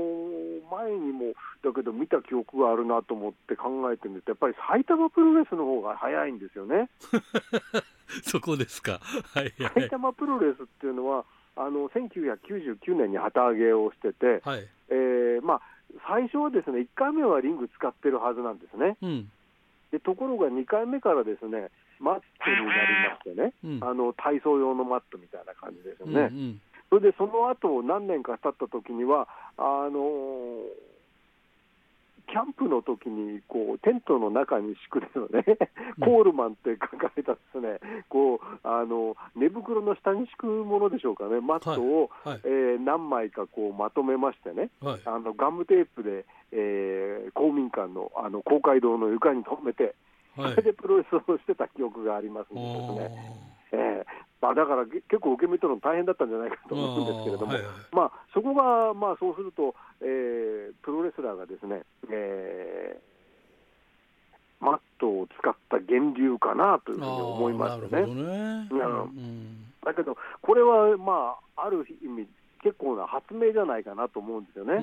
[0.71, 6.89] 前にもだけど見た記憶があるなと思って考えてみると、やっぱり埼玉プロレスの方が早いんですよね。
[8.23, 8.99] そこですか、
[9.33, 11.25] はい、はい、埼玉プロレスっていうのは、
[11.57, 15.61] あの1999年に旗揚げをしてて、はい、えー、まあ、
[16.08, 18.97] 最初はですね1回目はリング使ってるはずなんですね。
[19.01, 19.31] うん、
[19.91, 26.29] でところが2回目からですねマットになりましてね、うん、あの体操用のマットみたいな感じですよね。
[26.31, 29.27] うんうん、それでその後何年か経った時には
[29.58, 30.94] あのー、
[32.27, 35.43] キャンプの時にこうテントの中に敷くですよね、
[35.99, 42.33] コールマンって書かれたですね、こうあの寝袋の下に敷くものでしょうかね、マットを、はい。
[42.33, 49.95] はい、えー、何枚かこうまとめましてね、はい、あのガムテープで、えー、公民館のあの公会堂の床に留めて、
[50.35, 53.55] それでプロレスをしてた記憶がありますんですね。
[53.71, 54.25] えー。
[54.45, 68.01] まあ、だから結構受け身取るの大変だったんじゃないかと思うんですけれども、はいはい、まあ、そこが、まあ、そうすると、えー、プロレスがですね、えー、マットを使った源流かなというふうに思いましてね。
[68.01, 72.27] ねうん、だけど、これは、まあ、ある意味、
[72.61, 74.73] 結構な発明じゃないかなと思うんですよね。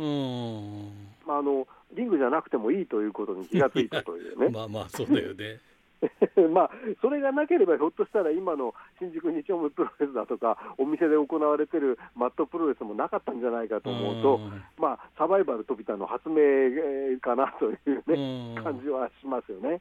[1.26, 4.48] まあ、あのリングじゃなくてもいいということに気がついたというね。
[4.54, 5.58] まあまあそうだよね
[6.52, 14.40] まあ、それがなければ、ひょっとしたら今の新宿日曜日プロレスだとか、お店で行われてるマットプロレスもなかったんじゃないかと思うと、
[14.78, 19.80] まあ、サバイバル飛びたの発明かなというね、感じはしますよね。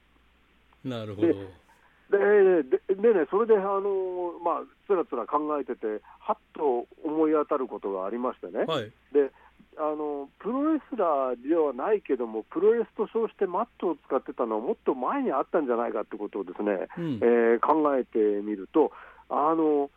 [0.84, 1.28] なるほど。
[2.12, 9.32] でででね、それで、あのまあ、つらつら考えてて、はっと思い当たることがありましてね、はい、で
[9.78, 18.92] あのプロレスラーではないけども、プロレスと称してマットを使ってたのはもっと前にあったんじゃないかってことをですね、うん、えー、考えてみると、
[19.30, 19.90] あの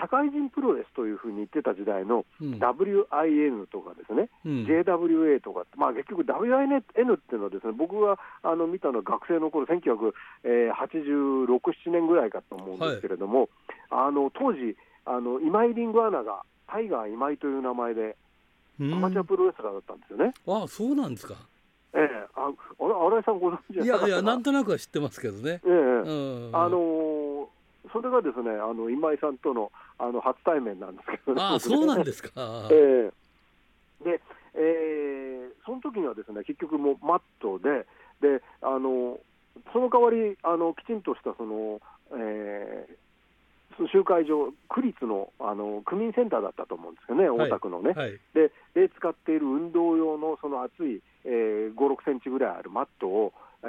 [0.00, 7.06] 社会人プロレスというふうに言ってた時代の WIN とかですね、うん、JWA とか、まあ、結局 WIN っていう
[7.38, 13.48] のはですね、僕があの見たのは学生の頃1986、7年ぐらいかと思うんですけれども、
[13.90, 18.16] はい、あの当時あの、今井リングアナがタイガー今井という名前で、
[18.80, 20.32] アマチュアプロレスラーだったんですよね。
[20.46, 21.34] ああそうなんですか。
[21.92, 25.60] ええああれ新井さんご存知いやいやなんとなくは知ってますけどね。
[25.64, 27.46] ええ、うん、あのー、
[27.92, 31.42] それがですねあの今井さんとのあの初対面なんですけどね。
[31.42, 32.30] あそうなんですか。
[32.72, 34.20] ええで、
[34.54, 37.86] えー、その時にはですね結局もうマットで
[38.20, 39.18] であの
[39.72, 41.80] その代わりあのきちんとしたその、
[42.12, 42.94] えー、
[43.92, 47.92] 集会場、区立のあの区民センターだったと思うんですよね、大田区のね。
[47.92, 53.66] はい、でで、使っている運動用のその厚い、えー、5、6センチぐらいあるマットを、え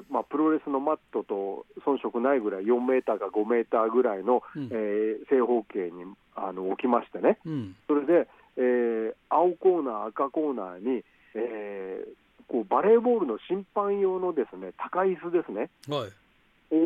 [0.00, 12.14] ーまあ、プロレスのマットと遜色ないぐらい、4メーターか5メーターぐらいの、うん、えー、正方形にあの置きましてね、うん、それで、えー、青コーナー、赤コーナーに、えー、
[12.48, 15.70] こうバレーボールの審判用のですね高椅子ですね。
[15.88, 16.10] はい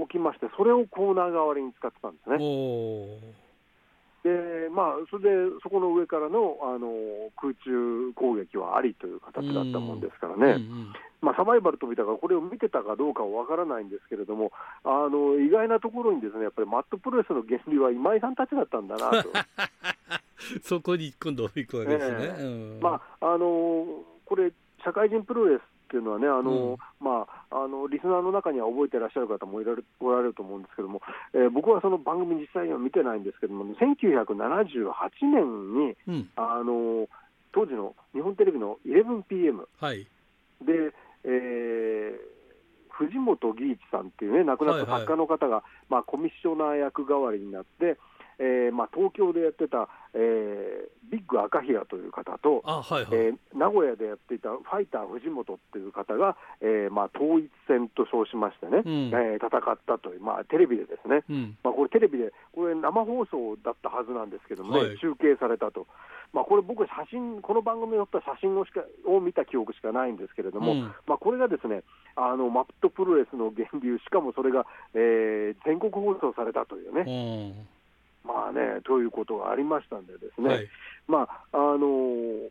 [0.03, 2.39] 置きまして、それをコーナー代わりに使ってたんですね。
[4.25, 5.31] でまあ、それで
[5.63, 6.91] そこの上からのあの
[7.37, 14.51] 空中攻撃はありという形だったもんですからね、うんうん、まあ、サバイバル飛びたがこれを見てたかどうかは分からないんですけれども、
[14.83, 19.31] あの意外なところにですねやっぱりマットプロレスの原理は今井さんたちだったんだなと。
[20.63, 22.79] そこに今度行くわけですね。
[22.83, 24.53] まああのこれ
[24.85, 31.01] 社会人プロレスっていうのはね、あの、うん、まあ、あのリスナーの中には覚えてらっしゃる方もいられおられると思うんですけども、
[31.33, 34.93] えー、僕はその番組、実際には見てないんですけども、1978
[35.33, 37.09] 年に、うん、あの
[37.53, 39.65] 当時の日本テレビの 11PM
[40.61, 40.93] で、
[41.25, 42.17] えー、
[42.91, 47.97] 藤本義一さんっていうね、亡くなった作家の方が、はいはい、まあ、コミッショナー役代わりになって、
[48.39, 65.87] えーまあ、東京でやってた、えー、ビッグ赤平という方と、はいはい、えー、名古屋でやっていたファイター藤本っていう方が、えーまあ、統一戦と称しましてね、うん、えー、戦ったという、まあ、テレビでですね、うん、まあ、これテレビで、これ生放送だったはずなんですけどもね、はい、中継されたと。
[66.33, 71.83] まあ、これ、僕、写真、この番組に載った写真をしかを見た記憶しかないんですけれども、うん、まあ、これがですね
[72.17, 77.05] あのマットプロレスの源流、しかもそれが、えー、全国放送されたというね。
[77.07, 77.78] うん
[78.25, 80.69] まあね、ということがありましたんでですね、はい、
[81.07, 82.51] まあ、あのー、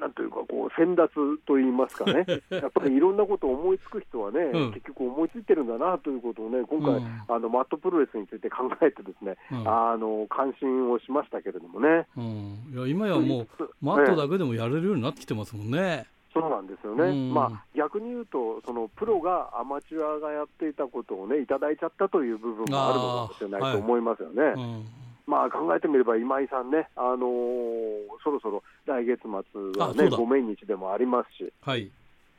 [0.00, 12.06] なんというか、こう、先達といいますかね、 やっぱりいろんなことを思いつく人はね、うん、結局思いついてるんだなということをね、今回、うん、あのマットプロレスについて考えてですね、うん、あの関心をしましたけれどもね。
[12.72, 13.48] いや今やもう、
[13.82, 16.06] マットだけでもやれるようになってきてますもんね。
[16.40, 24.84] そうなんですよね、まあ、逆に言うと、そのプロがアマチュアがやっていたことをね、いただいちゃったという部分もあるのかもしれないと思いますよね。
[25.26, 27.20] まあ、考えてみれば今井さんね、あのー、
[28.24, 29.30] そろそろ来月末
[29.78, 31.90] はね、ご命日でもありますし、はい、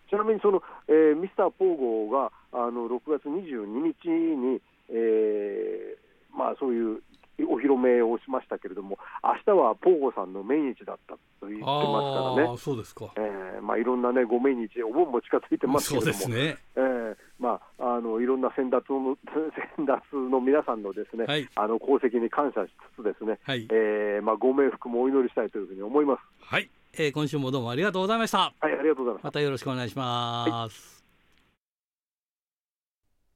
[0.09, 4.59] ちなみにその、えー、ミスターポーゴがあの6月22日に、
[4.89, 7.01] えーまあ、そういう
[7.45, 16.57] お披露目をしましたけれども、明日はポーゴさんの命日だったと言ってますからね、そうですか、えーまあ、いろんなね、ご命日、お盆も近づいてますけれども、そうですね。
[16.75, 19.17] えーまあ、あのいろんな先達の
[19.77, 26.21] 先達の皆さんのですね、はい、あの功績に感謝しつつですね、はい、えー、まあ、ご冥福もお祈りしたいというふうに思います。
[26.41, 26.69] はい。
[26.93, 28.53] えー、今週もどうもありがとうございました。
[28.59, 29.23] はいありがとうございます。
[29.23, 31.03] またよろしくお願いします、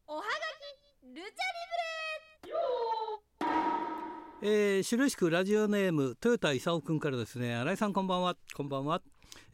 [0.07, 1.92] はい、おはがきルチャリブレ
[4.45, 7.55] えー、白石区ラジオネーム豊田勲君からですね。
[7.55, 8.35] 新井さんこんばんは。
[8.53, 9.01] こんばんは。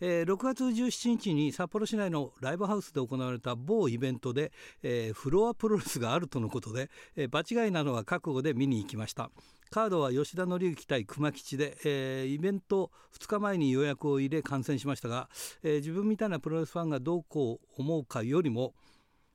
[0.01, 9.29] えー、6月17日に札幌市内のライブハウスで行われた某イベントで、えー、フロアプロレスがあるとのことで、えー、場違いなのは覚悟で見に行きました。
[9.69, 15.29] カードは吉田紀之対熊吉で、えー、イベント2日前に予約を入れ観戦しましたが、
[15.61, 18.73] えー、自分みたいなプロレスファンがどうこう思うかよりも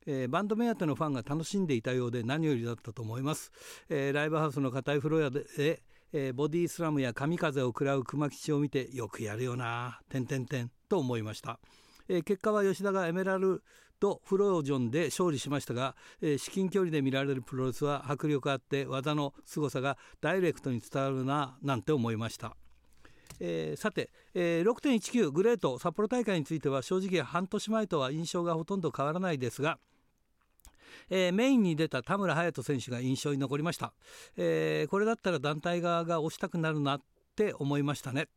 [0.07, 3.53] えー、バンド目当てのファンが楽しんでいたようで何よりだったと思います、
[3.89, 5.45] えー、ライブハウスの硬いフロアで、
[6.13, 10.01] えー、ボディスラムや神風を食らう熊吉を見てよくやるよな。
[10.09, 11.59] てんてんてんと思いました、
[12.09, 13.63] えー、結果は吉田がエメラル
[14.01, 22.57] ドフロージョンで勝利しましたが、えー、至近距離で見られるプロレスは迫力あって技の凄さがダイレクトに伝わるななんて思いました。
[23.41, 29.79] えー、さて、えー、6.19グレート札幌大会については正直半年前とは印象がほとんど変わらないですが
[31.11, 33.93] えー、メインに出た田村隼人選手が印象に残りました、
[34.37, 37.03] えー、これだったら団体側が押したくなるなっ
[37.37, 38.29] て思いましたね。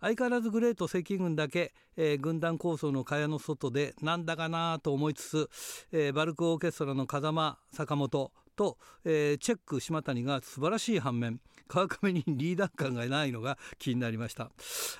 [0.00, 5.50] 相変わらずグレート赤軍だけ、えー、軍団構想の蚊帳の外でなんだかなと思いつつ、
[5.92, 14.50] えー、バルクオーケストラの風間坂本と、えー、チェック島谷が素晴らしい反面 川上にリーダー感がないのが気になりました。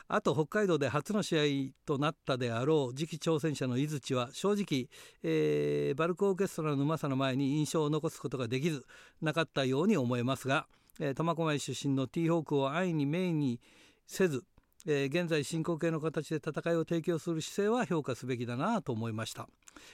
[0.08, 4.88] あと北海道で初の試合となったであろう次期挑戦者の井槌は正直、
[5.22, 8.86] えー、バルクオーケストラのうまさの前に印象を残すことができず
[9.20, 10.66] なかったように思えますが
[10.98, 13.60] 苫小牧出身のティーホークを安易にメインに
[14.06, 14.44] せず
[14.86, 19.48] えー、現在進行形の形で戦いを提供する姿勢は評価すべきだなと思いました、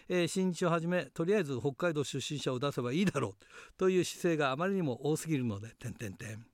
[0.08, 3.34] えー、新日をはじめとりあえず北海道出身者を出せばいいだろう
[3.76, 6.46] という姿勢があまりにも多すぎるので点々点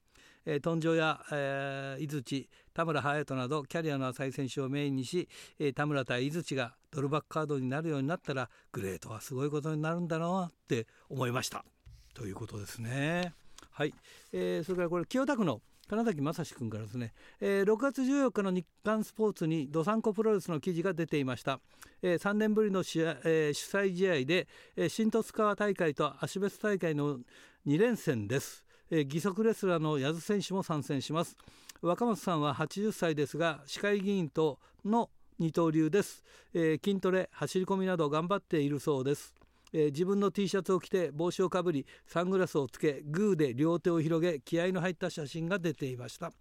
[0.46, 11.64] えー、トンジョや、えー、井槌田村隼人などキャリアの浅い選手をメインにし、えー、田村対井槌がドルバックカードになるようになったらグレートはすごいことになるんだなって思いました。
[12.12, 13.32] ということですね。
[13.72, 13.94] はい、
[14.32, 21.60] えー、それからこれ清田区の金崎正史君からですね、えー、6月14日の日刊スポーツにどさんこプロレスの記事が出ていました、
[22.02, 27.18] えー、3年ぶりの試合、えー、主催試合で、えー、新十津川大会と芦別大会の
[27.66, 31.36] 2連戦です、えー、義足レスラーの矢津選手も参戦します。
[31.82, 39.34] 若松さんは80歳ですが市会議員との二刀流です、えー、筋トレ走り込みなど頑張っているそうです。
[39.74, 46.32] えー、自分の T シャツを着て帽子をかぶりサングラスをつけグーで両手を広げ気合の入った写真が出ていました、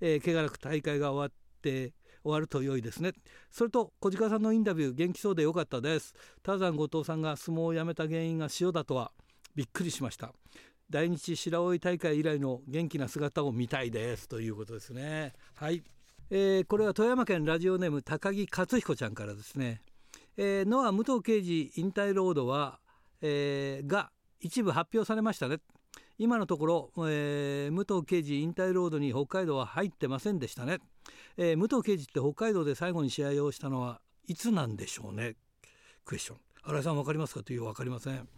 [0.00, 3.12] えー、怪我なく大会が終わって終わると良いですね。
[3.50, 6.14] それと小鹿さんのインタビュー元気そうで良かったです。
[6.42, 9.12] タザン後藤さんが相撲をやめた原因が塩だとは
[9.54, 10.34] びっくりしました。
[10.90, 14.28] 大日白老大会以来の元気な姿を見たいです。
[14.28, 15.32] ということですね。
[15.54, 15.82] はい、
[16.30, 19.80] えー、これは富山県ラジオネーム高木克彦ちゃんからですね。
[20.36, 22.79] えー、ノア武藤刑事引退ロードは、
[23.22, 25.58] えー、が一部発表されましたね。
[26.18, 30.78] 今のところ、えー、武藤刑事引退ロードに北海道は入ってませんでしたね、
[31.38, 35.36] えー、武藤刑事って北海道で最後に試合をしたのはいつなんでしょうね？
[36.04, 36.38] クエスチョン。
[36.64, 37.42] 新井さん分かりますか？
[37.42, 38.28] という分かりません。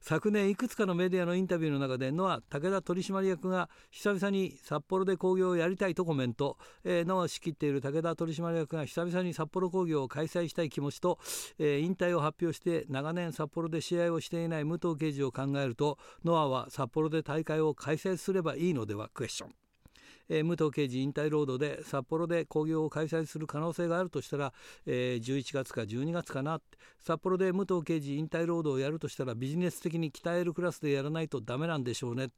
[0.00, 11.18] 昨年いくつかのメディアのインタビューの中でノア武田取締役が久々に札幌で興行をやりたいとコメント、えー、ノアを仕切っている武田取締役が久々に札幌興行を開催したい気持ちと、
[11.58, 19.08] えー、引退を発表して長年札幌で試合をしていない武藤刑事を考えるとノアは札幌で大会を開催すればいいのでは？
[19.14, 19.54] クエスチョン
[20.30, 24.54] えー、武藤刑事引退ロードで札幌で興行を開催する可能性があるとしたら、
[24.86, 26.60] えー、11月か12月かな
[27.00, 32.28] 札幌で武藤刑事引退ロードをやるとしたらビジネス的に鍛えるクラスでやらないとダメなんでしょうね。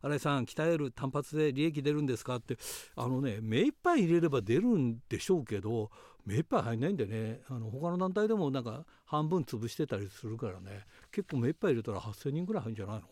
[0.00, 2.56] 新井さん鍛える単発で利益出るんですかって。
[2.96, 5.90] あのね目いっぱい入れれば出るんでしょうけど
[6.24, 7.42] 目いっぱい入んないんでね。
[7.48, 10.86] あの他の団体でもなんか半分潰してたりするからね。
[11.10, 13.02] 結構目いっぱい入れたら8,000人ぐらい入るんじゃないの？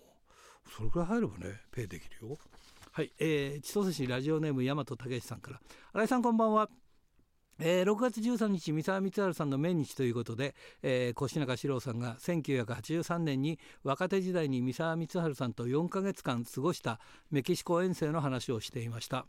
[0.76, 2.38] それくらい入ればねペイできるよ。
[3.00, 5.60] はい、えー、千歳市ラジオネーム大和武さんから。
[5.94, 6.68] 新井さんこんばんは。
[7.58, 19.24] えー、6月13日三沢光晴さんの命日ということで、えー、越中史郎さんが1983年に若手時代に三沢光晴さんと4ヶ月間過ごしたメキシコ遠征の話をしていました、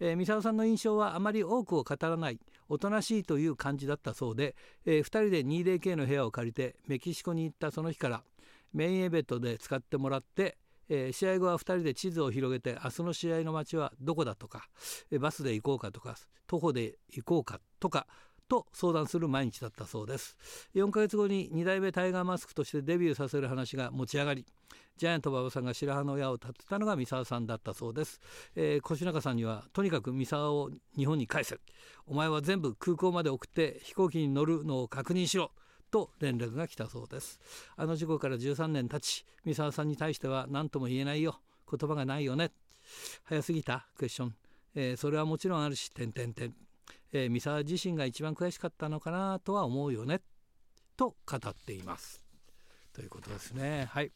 [0.00, 4.54] えー、三沢さんの印象はあまり多くを語らないおとなしいという感じだったそうで、
[4.84, 8.22] えー、2人で 2DK の部屋を借りてメキシコに行ったその日から
[8.74, 10.58] メインエベットで使ってもらって
[10.88, 14.68] えー、試合後は2人で地図を広げて明日の試合の街はどこだとか、
[15.10, 16.16] え、バスで行こうかとか
[16.46, 18.06] 徒歩で行こうかとか
[18.48, 20.36] と相談する毎日だったそうです。
[20.74, 24.46] 4ヶ月後に2代目タイガーマスクとしてデビューさせる話が持ち上がり
[24.96, 28.20] ジャイアント馬場さんが白羽の矢を立てたのが三沢さんだったそうです、
[28.54, 31.58] えー、越中さんにはとにかく三沢を日本に返せ
[32.06, 35.50] お前は全部空港まで送って飛行機に乗るのを確認しろ
[35.94, 37.38] と連絡が来たそうです。
[37.76, 41.38] あの事故から13年経ち三沢さんに対しては何とも言えないよ。
[41.70, 42.50] 言葉がないよね。
[43.22, 43.86] 早すぎた。
[43.96, 44.34] クエスチョン、
[44.74, 46.52] えー、それはもちろんあるし点点点
[47.12, 50.20] え、三沢自身が一番悔しかったのかなとは思うよね。
[50.96, 52.24] と語っています。
[52.92, 53.86] ということですね。
[53.88, 54.10] はい。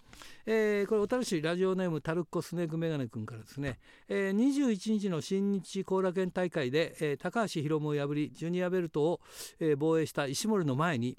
[0.46, 9.20] えー、これ、小樽市ラジオネームタルッコスネークメガネ君からですね、えー、21日の新日後楽園大会で、えー、高橋宏夢を破り、ジュニアベルトを、
[9.60, 11.16] えー、防衛した石森の前に、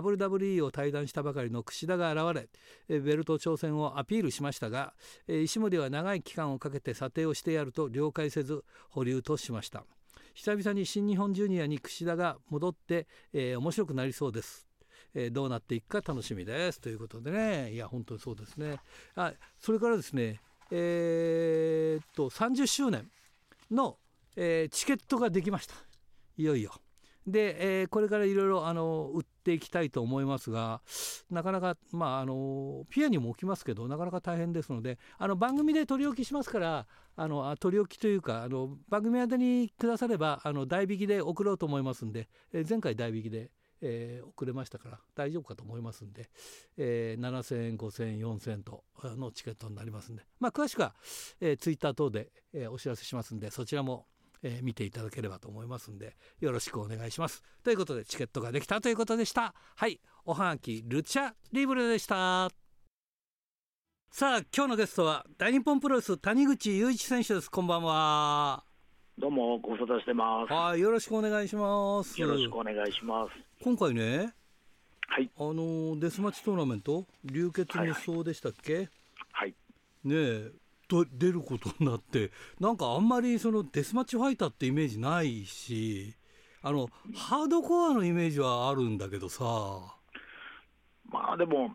[0.00, 2.48] WWE を退団したばかりの櫛田が現
[2.88, 4.94] れ、ベルト挑戦をアピールしましたが、
[5.28, 9.84] 石森は長い期間をかけて査定をしてやると了解せず、保留としました。
[10.34, 14.66] 久々に新日本ジュニアに櫛田が戻って、えー、面白くなりそうです。
[15.14, 16.80] え、どうなっていくか楽しみです。
[16.80, 17.72] ということでね。
[17.72, 18.78] いや本当にそうですね。
[19.14, 20.40] あそれからですね
[20.70, 23.10] えー、っと30周年
[23.70, 23.98] の、
[24.36, 25.74] えー、チケットができました。
[26.38, 26.72] いよいよ。
[27.26, 30.80] で、えー、これからいろいろ売っていきたいと思いますが
[31.30, 43.50] なかなかまああのピアにも置きますけどなかなか大変ですのであの番組で取り置きしますからあの取り置きというかあの番組宛てにくださればあの代引きで送ろうと思いますんで、えー、前回代引きで。
[43.84, 46.30] えー、送れましたから大丈夫かと思いますんで、
[46.76, 50.94] えー、7000円5000円4000円とのチケットになりますんで、まあ、詳しくは、
[51.40, 54.06] えー、ツイッター等で、えー、お知らせしますんでそちらも
[54.42, 57.42] えー、見ていただければと思いますんでよろしくお願いします。
[57.62, 59.54] ということでチケットができたということでした。
[59.76, 60.00] はい。
[60.24, 62.50] おはがきルチャリブレでした。
[64.10, 67.50] さあ今日のゲストは大日本プロレス谷口雄一選手です。
[67.50, 68.64] こんばんは。
[69.18, 70.52] どうもご無沙汰してます。
[70.52, 70.80] はい。
[70.80, 72.20] よろしくお願いします。
[72.20, 73.32] よろしくお願いします。
[73.62, 74.34] 今回ね
[75.06, 75.30] はい。
[75.36, 78.88] あのデスマッチトーナメント流血無双でしたっけ、はい、
[79.32, 79.54] はい、
[80.04, 80.52] ねえ
[80.92, 82.30] と出ることになって
[82.60, 86.14] なんかあんまりそのデスマッチファイターってイメージないし
[86.60, 89.44] あのハードコアのイメージはあるんだけどさ。
[91.10, 91.74] まあでも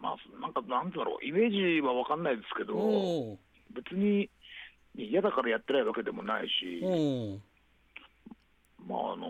[0.00, 3.38] まあなんかなんだろうイメージは分かんないですけど
[3.74, 4.30] 別に
[4.94, 6.82] 嫌だからやってないわけでもないし
[8.86, 9.28] まああの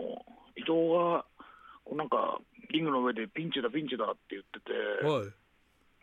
[0.55, 1.25] 伊藤が
[1.95, 2.39] なんか
[2.71, 5.27] リングの上でピンチだピンチだって言ってて、はい、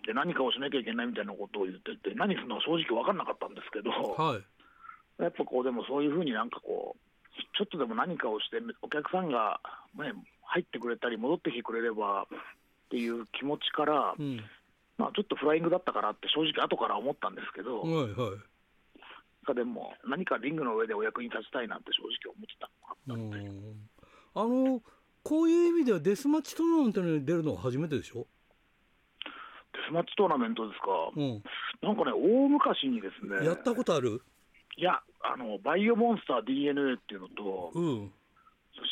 [0.06, 6.98] で何かをしなきゃいけないみたいなことを言ってて、何するのか正直分かんなかったんですけど、はい、やっぱこう、でもそういうふうになんかこう、
[7.58, 9.60] ちょっとでも何かをして、お客さんが、
[9.98, 12.26] ね、入ってくれたり、戻ってきてくれればっ
[12.88, 14.40] ていう気持ちから、うん、
[14.96, 18.32] まあ、ちょっとフライングだったからって、正直、後から思ったんですけど、はいは
[19.52, 22.70] い、でも、何かリングの上でお役に立ちたいなって正直思ってた
[23.06, 23.36] のが
[24.34, 24.82] あの
[25.22, 28.18] こういう意味ではデスマッチトーナメントに出るのは初めてでしょ？
[28.20, 28.26] デ
[29.88, 31.42] スマッチトーナメントですか、うん、
[31.82, 34.22] なんかね、大昔にですね、やったことある？
[34.76, 38.12] いや、あのバイオモンスター DNA っていうのと、うん、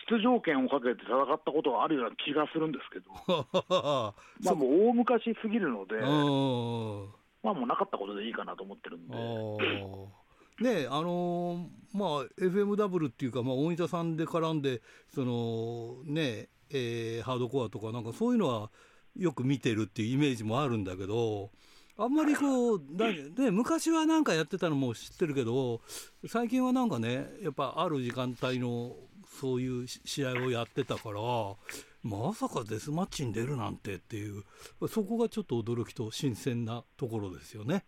[0.09, 3.11] 出場権をかけて戦ったことがあるような気がするんですけど、
[4.45, 9.14] まあもう大昔すぎるので、まあもうなかったことでいいかなと思ってるんで。
[10.61, 12.09] ねあのー、まあ
[12.39, 18.70] FMW っていうか、まあ、大分さんで絡んでそのねえー、ハードコアとかなんかそういうのは
[19.17, 21.51] よく見てるっていうイメージもあるんだけど
[21.97, 25.81] あんまりこうだ、ね、昔はなんかやってたのも知ってるけど
[26.27, 28.97] 最近はなんかねやっぱある時間帯の
[29.41, 31.21] そういう試合をやってたから
[32.03, 34.43] まさかデスマッチに出るなんてっていう
[34.89, 37.85] そこがちょっと驚きと新鮮なところですよね。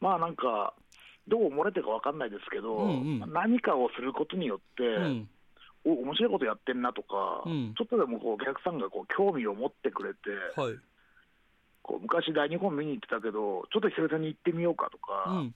[0.00, 0.74] まあなんか
[1.28, 5.28] どう漏れてるか分かんないですけど、うんうん、何かをすることによって、うん
[5.86, 10.18] お面白いことやってんなとか、うん、ちょっとでもこうお客さんがこう興味を持ってくれて、
[10.60, 10.74] はい、
[11.82, 15.54] こう昔、大日本見に行ってたけど、ちょっと久々に行ってみようかとか、うん、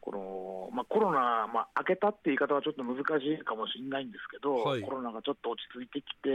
[0.00, 6.28] このまあ、コロナ、まあ、明けたって言い方はちょっと難しいかもしれないんですけど、はい、コロナがちょっと落ち着いてきて、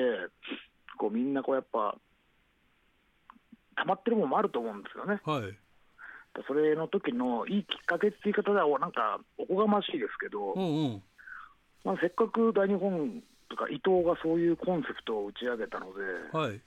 [0.97, 1.97] こうみんなこうやっぱ、
[3.75, 5.19] 溜まってるものもあると思うんですよね。
[5.25, 5.57] はい。
[6.47, 11.03] それの時のいいきっかけって言い方では、なんかおこがましいですけど、うんうん
[11.83, 16.59] まあ、せっかく大日本とか伊藤がそういうコンセプトを打ち上げたので、はい、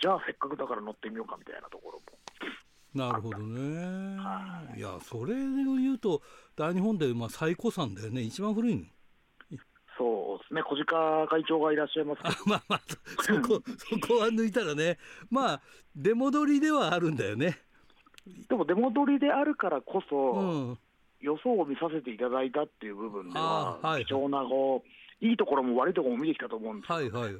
[0.00, 2.04] じゃあせっかくだから乗ってみようかみたいなところも。
[2.92, 6.22] なるほどね、はい、いやそれを言うと
[6.56, 8.22] 大日本でまあ最古参だよね。
[8.22, 8.82] 一番古いの。
[9.98, 10.62] そうですね。
[10.62, 12.80] 小鹿会長がいらっしゃいますあまあまあ
[13.22, 14.98] そこ そこは抜いたらね。
[15.30, 15.60] まあ
[15.94, 17.58] 出戻りではあるんだよね。
[18.48, 20.78] でも出戻りであるからこそ、うん
[21.20, 27.34] 予想を見させていただいたっていう部分では、はい貴重なこういいところも悪いところも見てきたと思うんですよ、はいはい、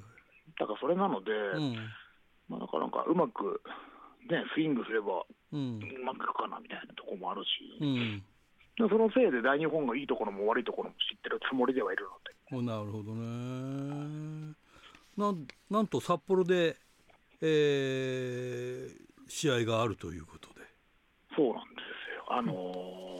[0.58, 1.76] だからそれなので、うん、
[2.48, 3.62] まあ、なかなかうまく、
[4.28, 7.48] ね、スイングすればうん、うまくいくかなみたいなところもあるし、
[7.80, 12.66] うん、そのせいで大日本がいいところも悪いところも知ってるつもりではいるので。
[12.66, 14.54] なるほどね。
[15.16, 16.76] なんなんと札幌で、
[17.42, 18.90] えー、
[19.28, 20.60] 試合があるということで。
[21.36, 22.26] そうなんですよ。
[22.28, 23.19] あのー、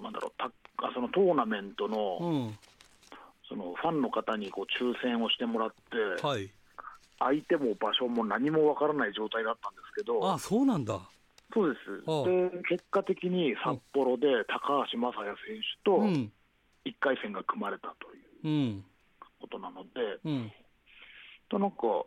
[0.00, 0.50] なんだろうた
[0.94, 2.58] そのトーナメントの、うん、
[3.48, 6.50] そのファンの方にこう抽選をしてもらって、はい、
[7.18, 11.00] 相手も場所も何もわからない状態だったんですけど、あそうなんだ。
[11.52, 15.98] そうです、で結果的に札幌で高橋正也選手と
[16.84, 18.82] 1回戦が組まれたという
[19.40, 19.88] ことなので、
[20.24, 20.52] うん、
[21.50, 22.06] となんか、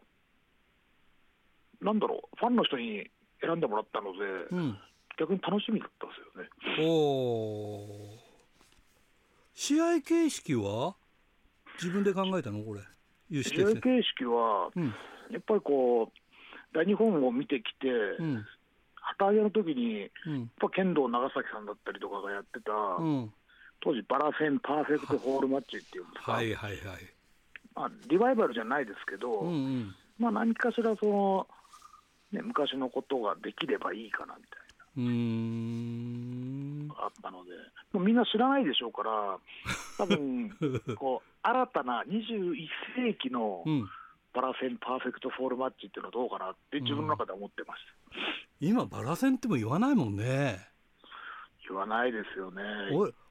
[1.82, 4.20] なんだろう、ファンの人に選んでもらったので、
[4.52, 4.78] うん、
[5.18, 6.88] 逆に楽しみだったんですよね。
[6.90, 8.18] お
[9.54, 10.96] 試合形式は
[11.82, 12.64] 自分で考えたの？
[12.64, 12.82] これ。
[13.44, 14.94] 試合形式は、うん、
[15.32, 17.90] やっぱりこう大日本を見てきて、
[18.20, 18.46] うん、
[18.96, 23.34] 旗揚げの時に、うん、やっぱ剣道長崎さんだったりとかがやってた、うん、
[23.82, 26.80] 当時バラ戦パーフェクトホールマッチっていうんですか、はいはいはい。
[27.76, 31.48] まあ、リバイバルじゃないですけど、うんうん、まあ、何かしらその、
[32.32, 34.63] ね、昔のことができればいいかなみたいな。
[34.98, 36.90] うん。
[36.98, 37.52] あったので、
[37.94, 39.40] もうみんな知らないでしょうから、
[39.98, 40.50] 多分
[40.98, 43.64] こう新たな21世紀の
[44.34, 48.18] バラセンパーフェクトフォールマッチっていうのはどうかなって自分の中で思ってました、
[48.62, 50.74] うん、今、バラセンっても言わないもんね。
[51.68, 52.62] 言わないですよね。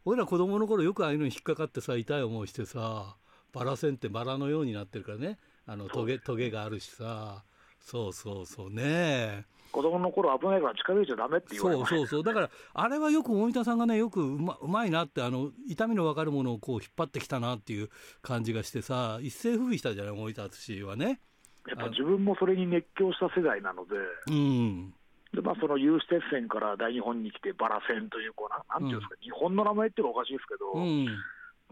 [0.04, 3.16] 俺ら子供の頃よくああいうのに引っかかってさ痛い思いしてさ
[3.52, 5.38] バラ線ってバラのようになってるからね。
[5.66, 7.44] あのトゲトゲがあるしさ。
[7.78, 8.70] そうそうそう。
[8.70, 12.22] ね子供の頃危ないから近づいちゃだめって言われそうそうそう。
[12.22, 17.88] だからあれはよく大分さんがねよくうまうまいなってあの痛みの分かるものをこう引っ張ってきたなっていう
[18.20, 21.20] 感じがしてさ一世風靡したじゃない大分氏はね。
[21.66, 23.94] やっぱ自分もそれに熱狂した世代なので、
[24.26, 24.90] うん、
[25.32, 31.06] でまあ、その有刺鉄線から大日本に来て、バラ線という、こうななんていうんですか、うん、日本の名前っていうのはおかしいですけど、うん、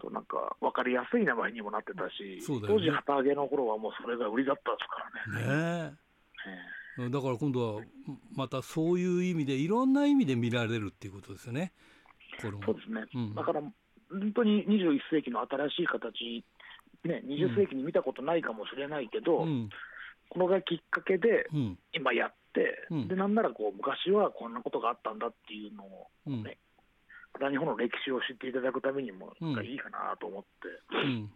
[0.01, 5.90] となんか分かりやすい名前にもなってたし、ね、当時、旗揚げの頃はもうそれが売りだったですからね。
[5.90, 7.82] ねねだから今度は
[8.34, 11.72] またそういう意味で、いろんな意味で見られるっていうことですよね。
[12.40, 16.44] そうですね、うん、だから本当に21世紀の新しい形、
[17.05, 19.68] ね、20世紀に見たことないかもしれないけど、うん、
[20.30, 21.46] このがきっかけで、
[21.92, 26.59] 今やって、うん、でなんならこう昔はこんなことがあったんだっていうのをね、
[27.40, 29.32] うん、日本の歴史を知っていただくためにも
[29.62, 30.48] いいかなと思って。
[30.94, 31.30] うん。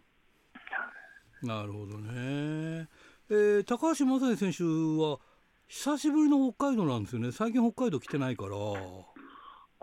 [1.43, 2.87] なるほどね、
[3.29, 5.19] えー、高橋正也選手は
[5.67, 8.55] 久しぶりの北海道なんですよね、最近北海道来てないから。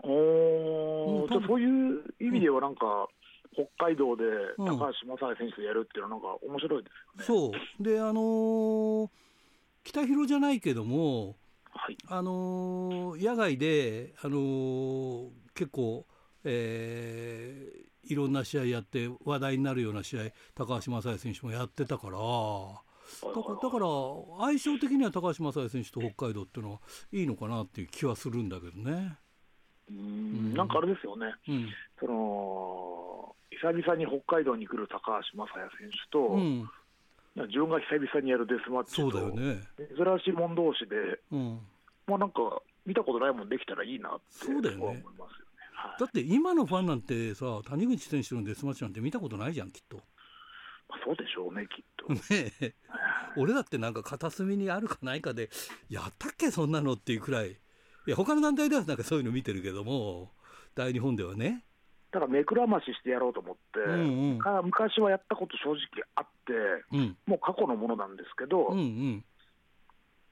[0.05, 3.07] おじゃそういう意味では、なんか、
[3.53, 4.23] 北海道で
[4.57, 6.89] 高橋正也選手とやるっていうのは、なんか面白いで
[7.25, 7.53] すよね。
[7.53, 9.09] そうであのー、
[9.83, 11.35] 北広じゃないけども、
[11.69, 16.05] はい、あのー、野外で、あのー、結構、
[16.43, 20.23] えー、いろんな試合やって話題になるような試合
[20.55, 22.17] 高橋正也選手もやってたから。
[23.23, 23.85] だから
[24.45, 26.79] 相性的には高橋正也選手と北海道っていうのは
[27.11, 29.17] いいのかなっていう気はするんだけどね。
[29.89, 31.67] うん、なんかあれですよね、うん、
[31.99, 36.69] その久々に北海道に来る高橋正也選手と、うん、
[37.47, 41.59] 自分が久々にやるデスマッチと、ね、珍しいもん同士で、うん、
[42.07, 45.03] まあなんか、見たことないもんできたらいいなって思いますよね。
[45.73, 50.01] はい、だって今のファンなんてさ、谷口選手のデスマッチなんて見たことないじゃん、きっと。
[50.89, 52.13] まあ、そうでしょうね、きっと。
[52.33, 52.75] ね
[53.35, 55.49] 俺だってなんか片隅にあるかないかで、
[55.89, 57.55] やったっけ、そんなのっていうくらい、い
[58.07, 60.31] や、他の団体ではなんかそういうの見てるけども、
[60.75, 61.63] 大日本ではね。
[62.11, 66.53] だから目くらまししてやろうと思って、うんうん、昔はやったこと正直あって、
[66.91, 69.25] うん、もう過去のものなんですけど、うんうん、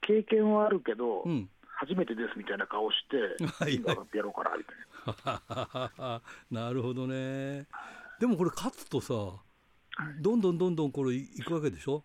[0.00, 5.72] 経験はあるけど、うん、初めてですみたいな顔して、はい、はい、やろうかなみたい
[6.04, 6.22] な。
[6.68, 7.66] なるほどね。
[8.20, 9.42] でもこれ、勝つとさ、
[10.20, 12.04] どんどんどんどんこれ、いくわけでしょ？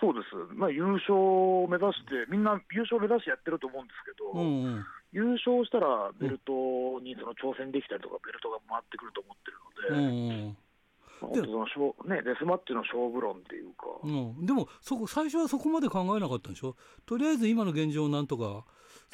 [0.00, 10.08] そうです、まあ、優勝を目指して、みんな優勝を目指してやってると思うんですけど、うんうん、優勝したらベルトにその挑戦できたりとか、ベルトが回ってくると思ってるので。
[10.08, 10.56] うんうん
[11.22, 16.74] そのね、デスマッチの勝負論っていうか、うん、でもそこ最初はそこまで考えなかったんでしょ？
[17.06, 18.64] とりあえず今の現状をなんとか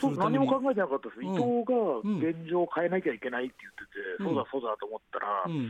[0.00, 5.68] そう何も考えてなかったです、うん、伊藤が現状を変えなきゃいけないって言ってて、うん、そうだそうだと思ったら、うん、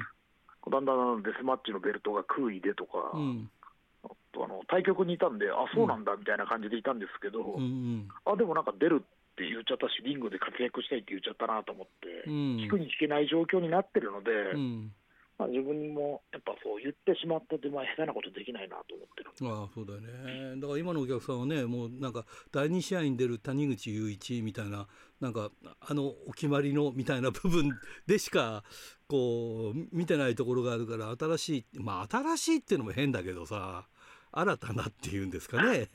[0.71, 9.05] だんだんデスマッチのベルトが空位でとか、あの対局にいたんで、あそうなんだみたいな感じでいたんですけど、うんうん、あでもなんか出るっ
[9.37, 14.93] て言っちゃったし、リングで活躍したいって言っちゃったなと思って、うん、引くに引けない状況になってるので、うん、
[15.39, 20.61] まあ、自分もやっぱそう言ってしまったってまあ下手なことできないなと思ってるああそうだよね。
[20.61, 24.89] だから今のお客さんはねもうなんか第2試合に出る谷口雄一みたいな
[25.21, 25.51] なんか
[25.81, 27.71] あのお決まりのみたいな部分
[28.07, 28.63] でしか
[29.09, 33.87] こう見てないところがあるから新しいまあ新しいっていうのも変だけどさ
[34.31, 35.89] 新たなっていうんですかね。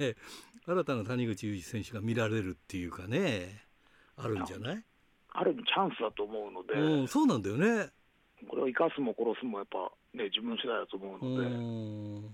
[0.66, 3.64] 新たな谷口雄一選手が見られるっていうかね
[4.18, 4.84] あるんじゃない？
[5.34, 7.90] ある意味チャンスだと思うので、うん、そうなんだよね。
[8.48, 12.28] これを生かすも殺すもやっぱね自分次第だと思うので、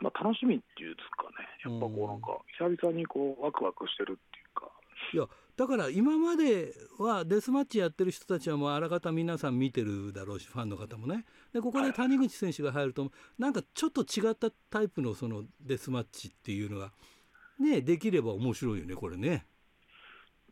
[0.00, 1.46] まあ、楽しみっていうんですかね。
[1.64, 4.70] やっぱこうなんか久々にこうワクワクしてるっていうか。
[5.12, 5.26] いや
[5.56, 11.24] だから今まではデスマッチやってる人たちはもうあらかた皆さん見てるだろうしファンの方もね。
[11.54, 16.92] でここで谷口選手が入るとなんかちょっと違ったタイプのそのデスマッチっていうのが
[17.58, 19.46] ねできれば面白いよねこれね。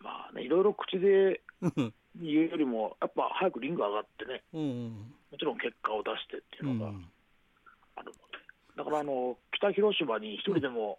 [0.01, 1.43] まあねいろいろ口で
[2.17, 6.93] 言うよりもやっぱ早くリング上がってね、うん、もちろん結果を出してっていうのが
[7.97, 8.19] あるので、
[8.77, 10.99] だからあの北広島に一人でも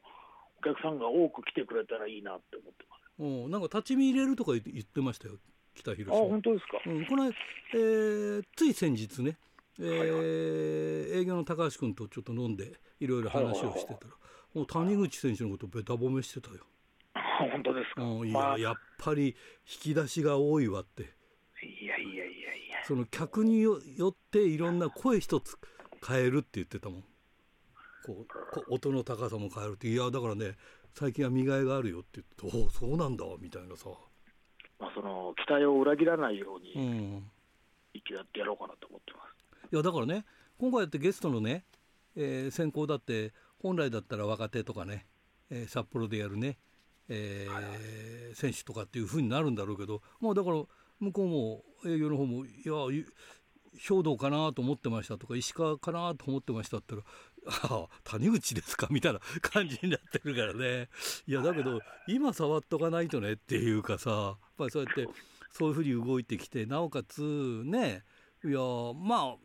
[0.59, 2.94] お客さんが多く来てくれたらいいなって思ってます。
[3.19, 5.35] うん、なんか立ち見入れるとか言ってましたよ
[5.75, 9.37] 北広島あ本当ですか、うん、この、えー、つい先日ね、
[9.79, 14.13] えー、はいはい、営業の高橋君とちょっと飲んでいろいろ話をしてたら、
[14.53, 16.61] もう谷口選手のことべた褒めしてたよ。
[17.51, 19.35] 本当ですか、うん、いや、まあ、やっぱり
[19.67, 21.03] 引き出しが多いわって。
[21.03, 22.29] いやいやいやい
[22.71, 22.85] や。
[22.85, 25.57] その客によっていろんな声一つ
[26.07, 27.03] 変えるって言ってたもん。
[28.05, 28.25] こ
[28.69, 29.87] う音の高さも変えるって。
[29.89, 30.55] いやだからね
[30.97, 33.89] 最近は見がいがあるよって言っておおそうなんだみたいなさ、
[34.79, 37.23] まあ、その期待を裏切らないように、うん、
[37.93, 39.73] 息やってやろうかなと思ってます。
[39.73, 40.23] いやだからね
[40.57, 41.65] 今回やってゲストのね、
[42.15, 45.05] えー、先行だって本来だったら若手とかね、
[45.49, 46.57] えー、札幌でやるね、
[47.09, 50.63] えー、選手とかっていうふうになるんだろうけどまあだから
[51.01, 53.03] 向こうも営業の方も「いや
[53.77, 57.13] 兵道かなと思ってました」とか「石川かなと思ってました」って言ったら
[57.47, 58.87] ああ谷口ですか？
[58.89, 60.89] みたいな感じになってるからね
[61.27, 65.07] いやだけど今触っとかないとねっていうかさやっそうやって
[65.51, 67.21] そういうふうに動いてきてなおかつ
[67.65, 68.03] ね
[68.43, 68.59] いや
[68.95, 69.35] まあ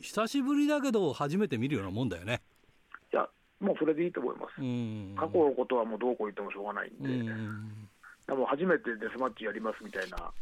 [0.00, 2.40] 久しぶりだけど初めて見るようなもんだよね。
[3.12, 3.28] いや
[3.60, 4.54] もうそれでいいと思います。
[5.20, 7.88] 過去のことはもうどうこう言ってもしょうがないんで、ん
[8.26, 10.32] でも初めてデスマッチやりますみたいな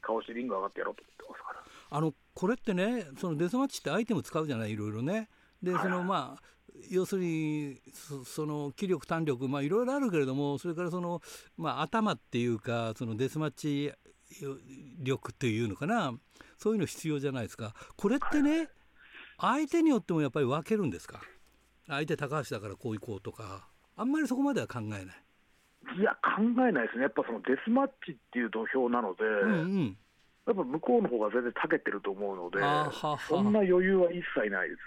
[0.00, 1.98] 顔してリング上がってやろうと思ってますから。
[1.98, 4.72] あのこれってねそのデスマッチってアイテム使うじゃない？
[4.72, 5.28] いろいろね。
[5.62, 6.42] でそのまあ
[6.90, 7.80] 要するに
[8.24, 11.20] その気力胆力まあいろいろあるけれどもそれからその、
[11.56, 13.92] まあ、頭っていうかそのデスマッチ
[15.02, 16.12] 力っていうのかな。
[16.58, 17.74] そういうの必要じゃないですか。
[17.96, 18.68] これってね
[19.38, 21.20] 相手によってもやっぱり分けるんですか？
[21.88, 23.68] 相手高橋だからこういこうとか。
[23.96, 25.04] あんまりそこまでは考えない。
[25.98, 27.02] いや考えないですね。
[27.02, 29.96] やっぱそのデスマッチっていう土俵なので、うんうん。
[30.46, 32.58] やっぱ向こうの方が全然たけてると思うので、
[33.28, 34.80] そんな余裕は一切ないです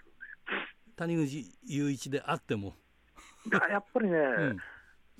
[0.95, 2.73] 谷口雄一であっても。
[3.69, 4.57] やっぱりね、うん、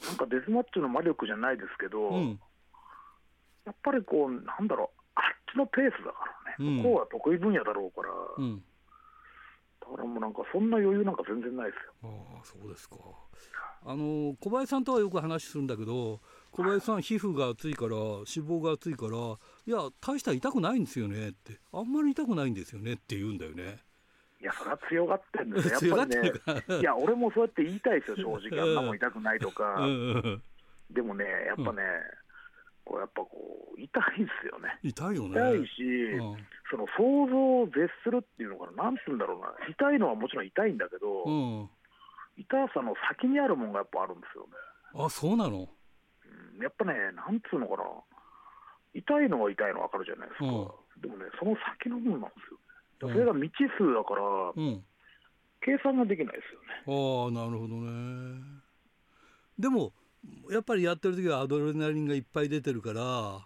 [0.08, 2.40] なんかデスマッチの魔力じゃないですけど、うん、
[3.66, 5.24] やっぱりこう、なんだろう、あっ
[5.54, 11.94] ちのペースだからね、うん、向こうは得意分野だろうから、だからもうなんか、そんな余裕なんか全然ないですよ。
[12.04, 12.98] あそうですか。
[13.88, 16.20] あの小林さんとはよく話するんだけど、
[16.52, 23.78] 小林さん、皮膚が厚いから、脂肪が厚いから、いや、大した痛くないんですよねって、あんまり痛くないんですよねって言うんだよね。
[24.46, 29.82] いや、それは強がってるんですよ、やっぱりね、いや、俺もそうやって言いたいですよ、正直、あんなもん痛くないとか、
[30.92, 31.82] でもね、やっぱね、
[32.86, 34.78] こうやっぱこう、痛いですよね。
[34.84, 35.30] 痛いよね。
[35.34, 35.74] 痛いし、
[36.70, 41.26] その想像を絶するっていうのかな、なんて言うんだろうな、痛いのはもちろん痛いんだけど、
[42.38, 44.54] 痛さの先にあるもんがやっぱあるんですよね。
[44.94, 47.84] あ、そうなの、うん、やっぱね、なんつうのかな、
[48.94, 50.46] 痛いのは痛いの分かるじゃないですか、
[51.02, 52.60] でもね、その先のものなんですよ。
[53.00, 54.24] それが未知数だから、
[54.56, 54.84] うん、
[55.62, 56.68] 計算ができないですよね。
[56.88, 58.42] ああなるほどね。
[59.60, 59.94] でも
[60.50, 63.46] やっぱりやってる時はアドレナリンがいっぱい出てるから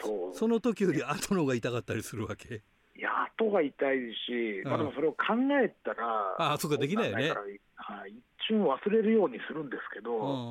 [0.00, 0.34] そう。
[0.34, 2.62] その時より後のが痛かったりするわけ。
[2.96, 7.30] いや後が痛いし、まあ、でもそれを考えたらああそうかできないよね、
[7.76, 8.16] はい、一
[8.48, 10.50] 瞬忘れるようにするんですけど、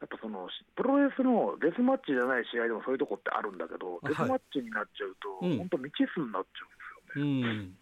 [0.00, 6.68] やっぱそのプロレスのデスマッチじゃない試合でもそういうとこってあるんだけど、デスマッチになっちゃうと、本当、未知数になっちゃう。
[6.72, 6.75] ん
[7.16, 7.76] うん、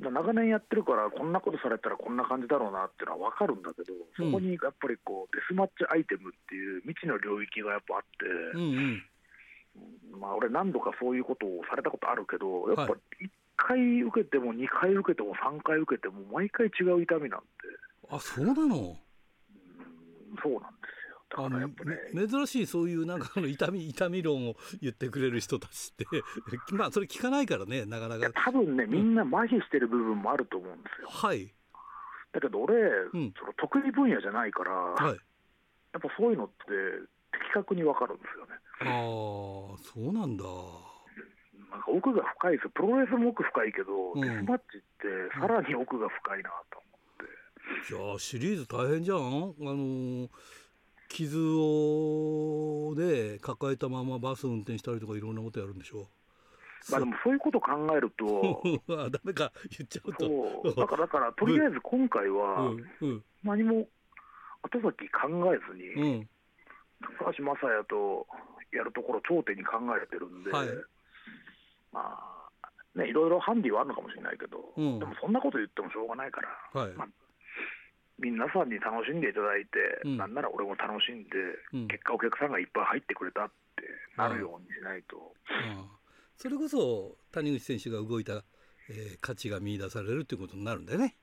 [0.00, 9.02] 長年やってるから、こんなことされたらこんな感じだろうなっていうのは分かるんだけど、そこにやっぱりこうデスマッチアイテムっていう未知の領域がやっぱあって、うん
[10.14, 12.96] うん、まあ、俺、何度かそういうことをされたことあるけど、やっぱ1
[13.56, 17.46] 回受けても2回受けても3回受けても、毎回違う痛みなんで。
[18.10, 18.96] あそうなの、うん、
[20.42, 20.81] そうなん。
[21.34, 22.28] だからやっぱね。
[22.28, 26.06] 珍しいそういうなんかの痛み 痛み論を言ってくれる人たちって。
[26.76, 28.30] まあそれ聞かないからねなかなか。
[28.44, 31.54] 多分ねみんな麻痺してる部分もあると思うんですよ、はい。
[32.32, 35.16] だけど俺、うん、その得意分野じゃないから、はい、
[35.92, 36.54] やっぱそういうのって
[37.32, 38.52] 的確に分かるんですよね。
[38.80, 40.44] ああそうなんだ。
[40.44, 42.70] なんか奥が深いですよ。
[42.74, 49.16] プロレスも奥深いけど、うん、デスマッチってさらに奥が深いなと思って、うん、いやシリーズ大変じゃん？
[49.16, 50.28] あのー
[51.12, 56.06] 傷をで抱えたままバス運転したりとかいろんなことやるんでしょう。
[56.90, 58.62] まあでもそういうこと考えると
[58.98, 60.74] あダメか言っちゃうと。
[60.74, 62.72] だからだからとりあえず今回は
[63.44, 63.86] 何も
[64.62, 66.28] 後先考えずに、うん、
[67.18, 68.26] 高橋正也と
[68.72, 70.68] やるところ頂点に考えてるんで、はい、
[71.92, 77.08] まあねいろいろハンディはあるのかもしれないけど、うん、でもそんなこと言ってもしょうがないから、はい、まあ、
[78.18, 81.30] 皆さんに楽しんでいただいて、うん、なんなら俺も楽しんで、
[81.72, 83.82] うん、結果お客さんがいっぱい入ってくれたって
[84.16, 85.16] なるようにしないと。
[85.16, 85.86] うん、
[86.36, 88.44] それこそ谷口選手が動いた、
[88.90, 91.16] えー、価値が見出されるということになるんだよね。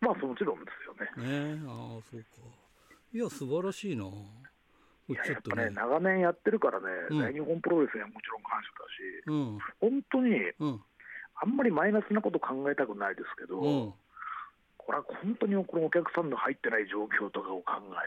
[0.00, 0.70] まあもちろんで
[1.16, 1.54] すよね。
[1.56, 2.26] ねああそうか。
[3.12, 4.04] いや素晴らしいな。
[5.08, 10.78] いややっぱね、長年やってるからね、大日本プロレスにはもちろん感謝だし、本当に、
[11.34, 13.96] あんまりマイナスなこと考えたくないですけど、
[15.00, 18.04] これは本当にこのお客さんの入ってない状況とかを考え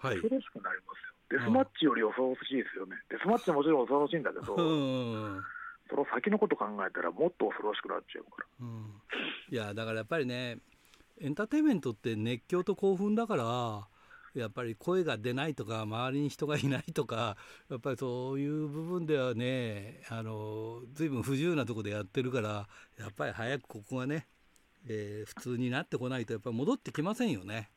[0.00, 1.40] たら、恐ろしくなりますよ。
[1.40, 2.96] デスマッチより恐ろしいですよね。
[3.10, 8.46] デスマッチももちろん恐ろしいんだけど、その先のこと考えたら、もっと恐ろしくなっちゃうから。
[8.60, 9.02] うん、
[9.50, 10.58] いや、だからやっぱりね、
[11.20, 13.88] エンターテインメントって熱狂と興奮だから、
[14.34, 17.36] やっぱり声が出ないとか周りに人がいないとか
[17.70, 22.68] やっぱりそういう部分ではねあの随分不自由なとこでやってるから
[22.98, 24.26] やっぱり早くここがね
[24.86, 27.70] えー、普通になってこないとやっぱり戻ってきませんよね。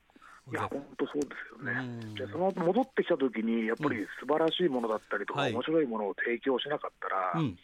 [0.52, 5.54] いや本当そうですよね、でその後戻ってきたときに、やっぱり素晴らしいものだったりとか、うん。
[5.54, 7.58] 面白いものを提供しなかったら、うん、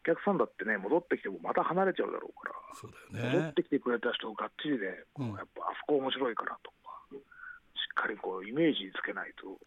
[0.00, 9.60] お客さんだってね、戻ってきてもまた離れちゃうだろうから、そうだよね、戻ってきてくれた人がっちりで、うん、やっぱあそこ面白いからとか、しっかりこうイメージつけないと。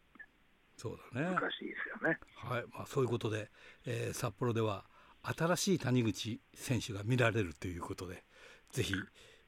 [0.76, 1.28] そうだね。
[1.36, 2.18] 難しいですよね。
[2.36, 3.52] はい、まあ、そういうことで、
[3.86, 4.86] えー、札幌では
[5.22, 8.24] 新しい谷口選手が見られるということで、
[8.72, 8.94] ぜひ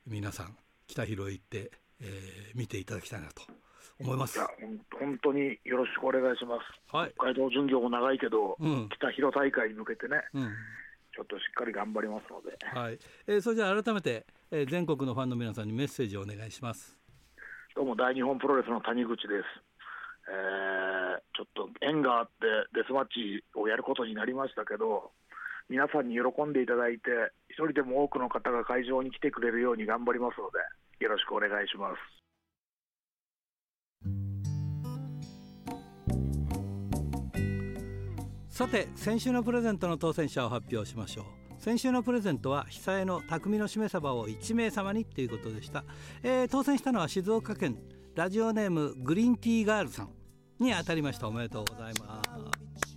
[0.07, 0.55] 皆さん
[0.87, 3.43] 北広へ行って、えー、見ていただきたいなと
[3.99, 4.39] 思います。
[4.99, 6.95] 本当によろしくお願いします。
[6.95, 10.53] はい、北海道巡業も長いけど、うん、北広大会に向けてね、うん、
[11.15, 12.57] ちょっとしっかり頑張りますので。
[12.65, 12.99] はい。
[13.27, 16.97] えー、それじゃあ改めて、えー、全国のファンの皆さんにメッセージをお願いします。
[17.75, 19.71] どうも大日本プロレスの谷口です。
[20.27, 22.31] えー、ちょっと縁があって
[22.73, 25.11] デスマッチをやることになりましたけど、
[25.71, 30.59] 皆さんに喜んでいただいて、一人でも多くの方が会場に来てくれるように頑張りますので、
[30.99, 31.93] よろしくお願いしま
[38.49, 38.53] す。
[38.53, 41.25] さて先週のプレゼントの当選者を発表しましょう。
[41.63, 45.85] 先週のプレゼントは久江の匠のしめ鯖を1名様にということでした、
[46.21, 47.77] えー、当選したのは静岡県。
[48.13, 50.09] ラジオネームグリーンティーガールさん
[50.59, 51.29] に当たりました。
[51.29, 52.91] おめでとうございます。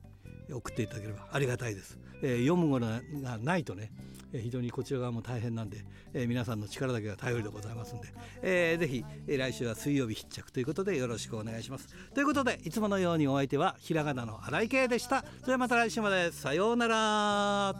[0.51, 2.87] 送っていただければありがたいです、えー、読むもの
[3.23, 3.91] がないとね
[4.35, 8.07] え非常にこちら側も大変なんで、え皆さんの力だけが頼りでございますんで、
[8.41, 11.87] えー、ぜひ、え来週は水曜日必着ということでよろしくお願いします。
[12.13, 15.21] ということでいつものようにお相手はひらがなの新井圭でした。
[15.21, 17.75] それではまた来週までさようなら。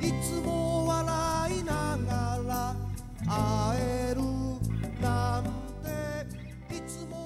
[0.00, 2.76] いつも笑いながら
[3.26, 4.22] 会える
[5.00, 5.44] なん
[5.82, 7.25] ていつも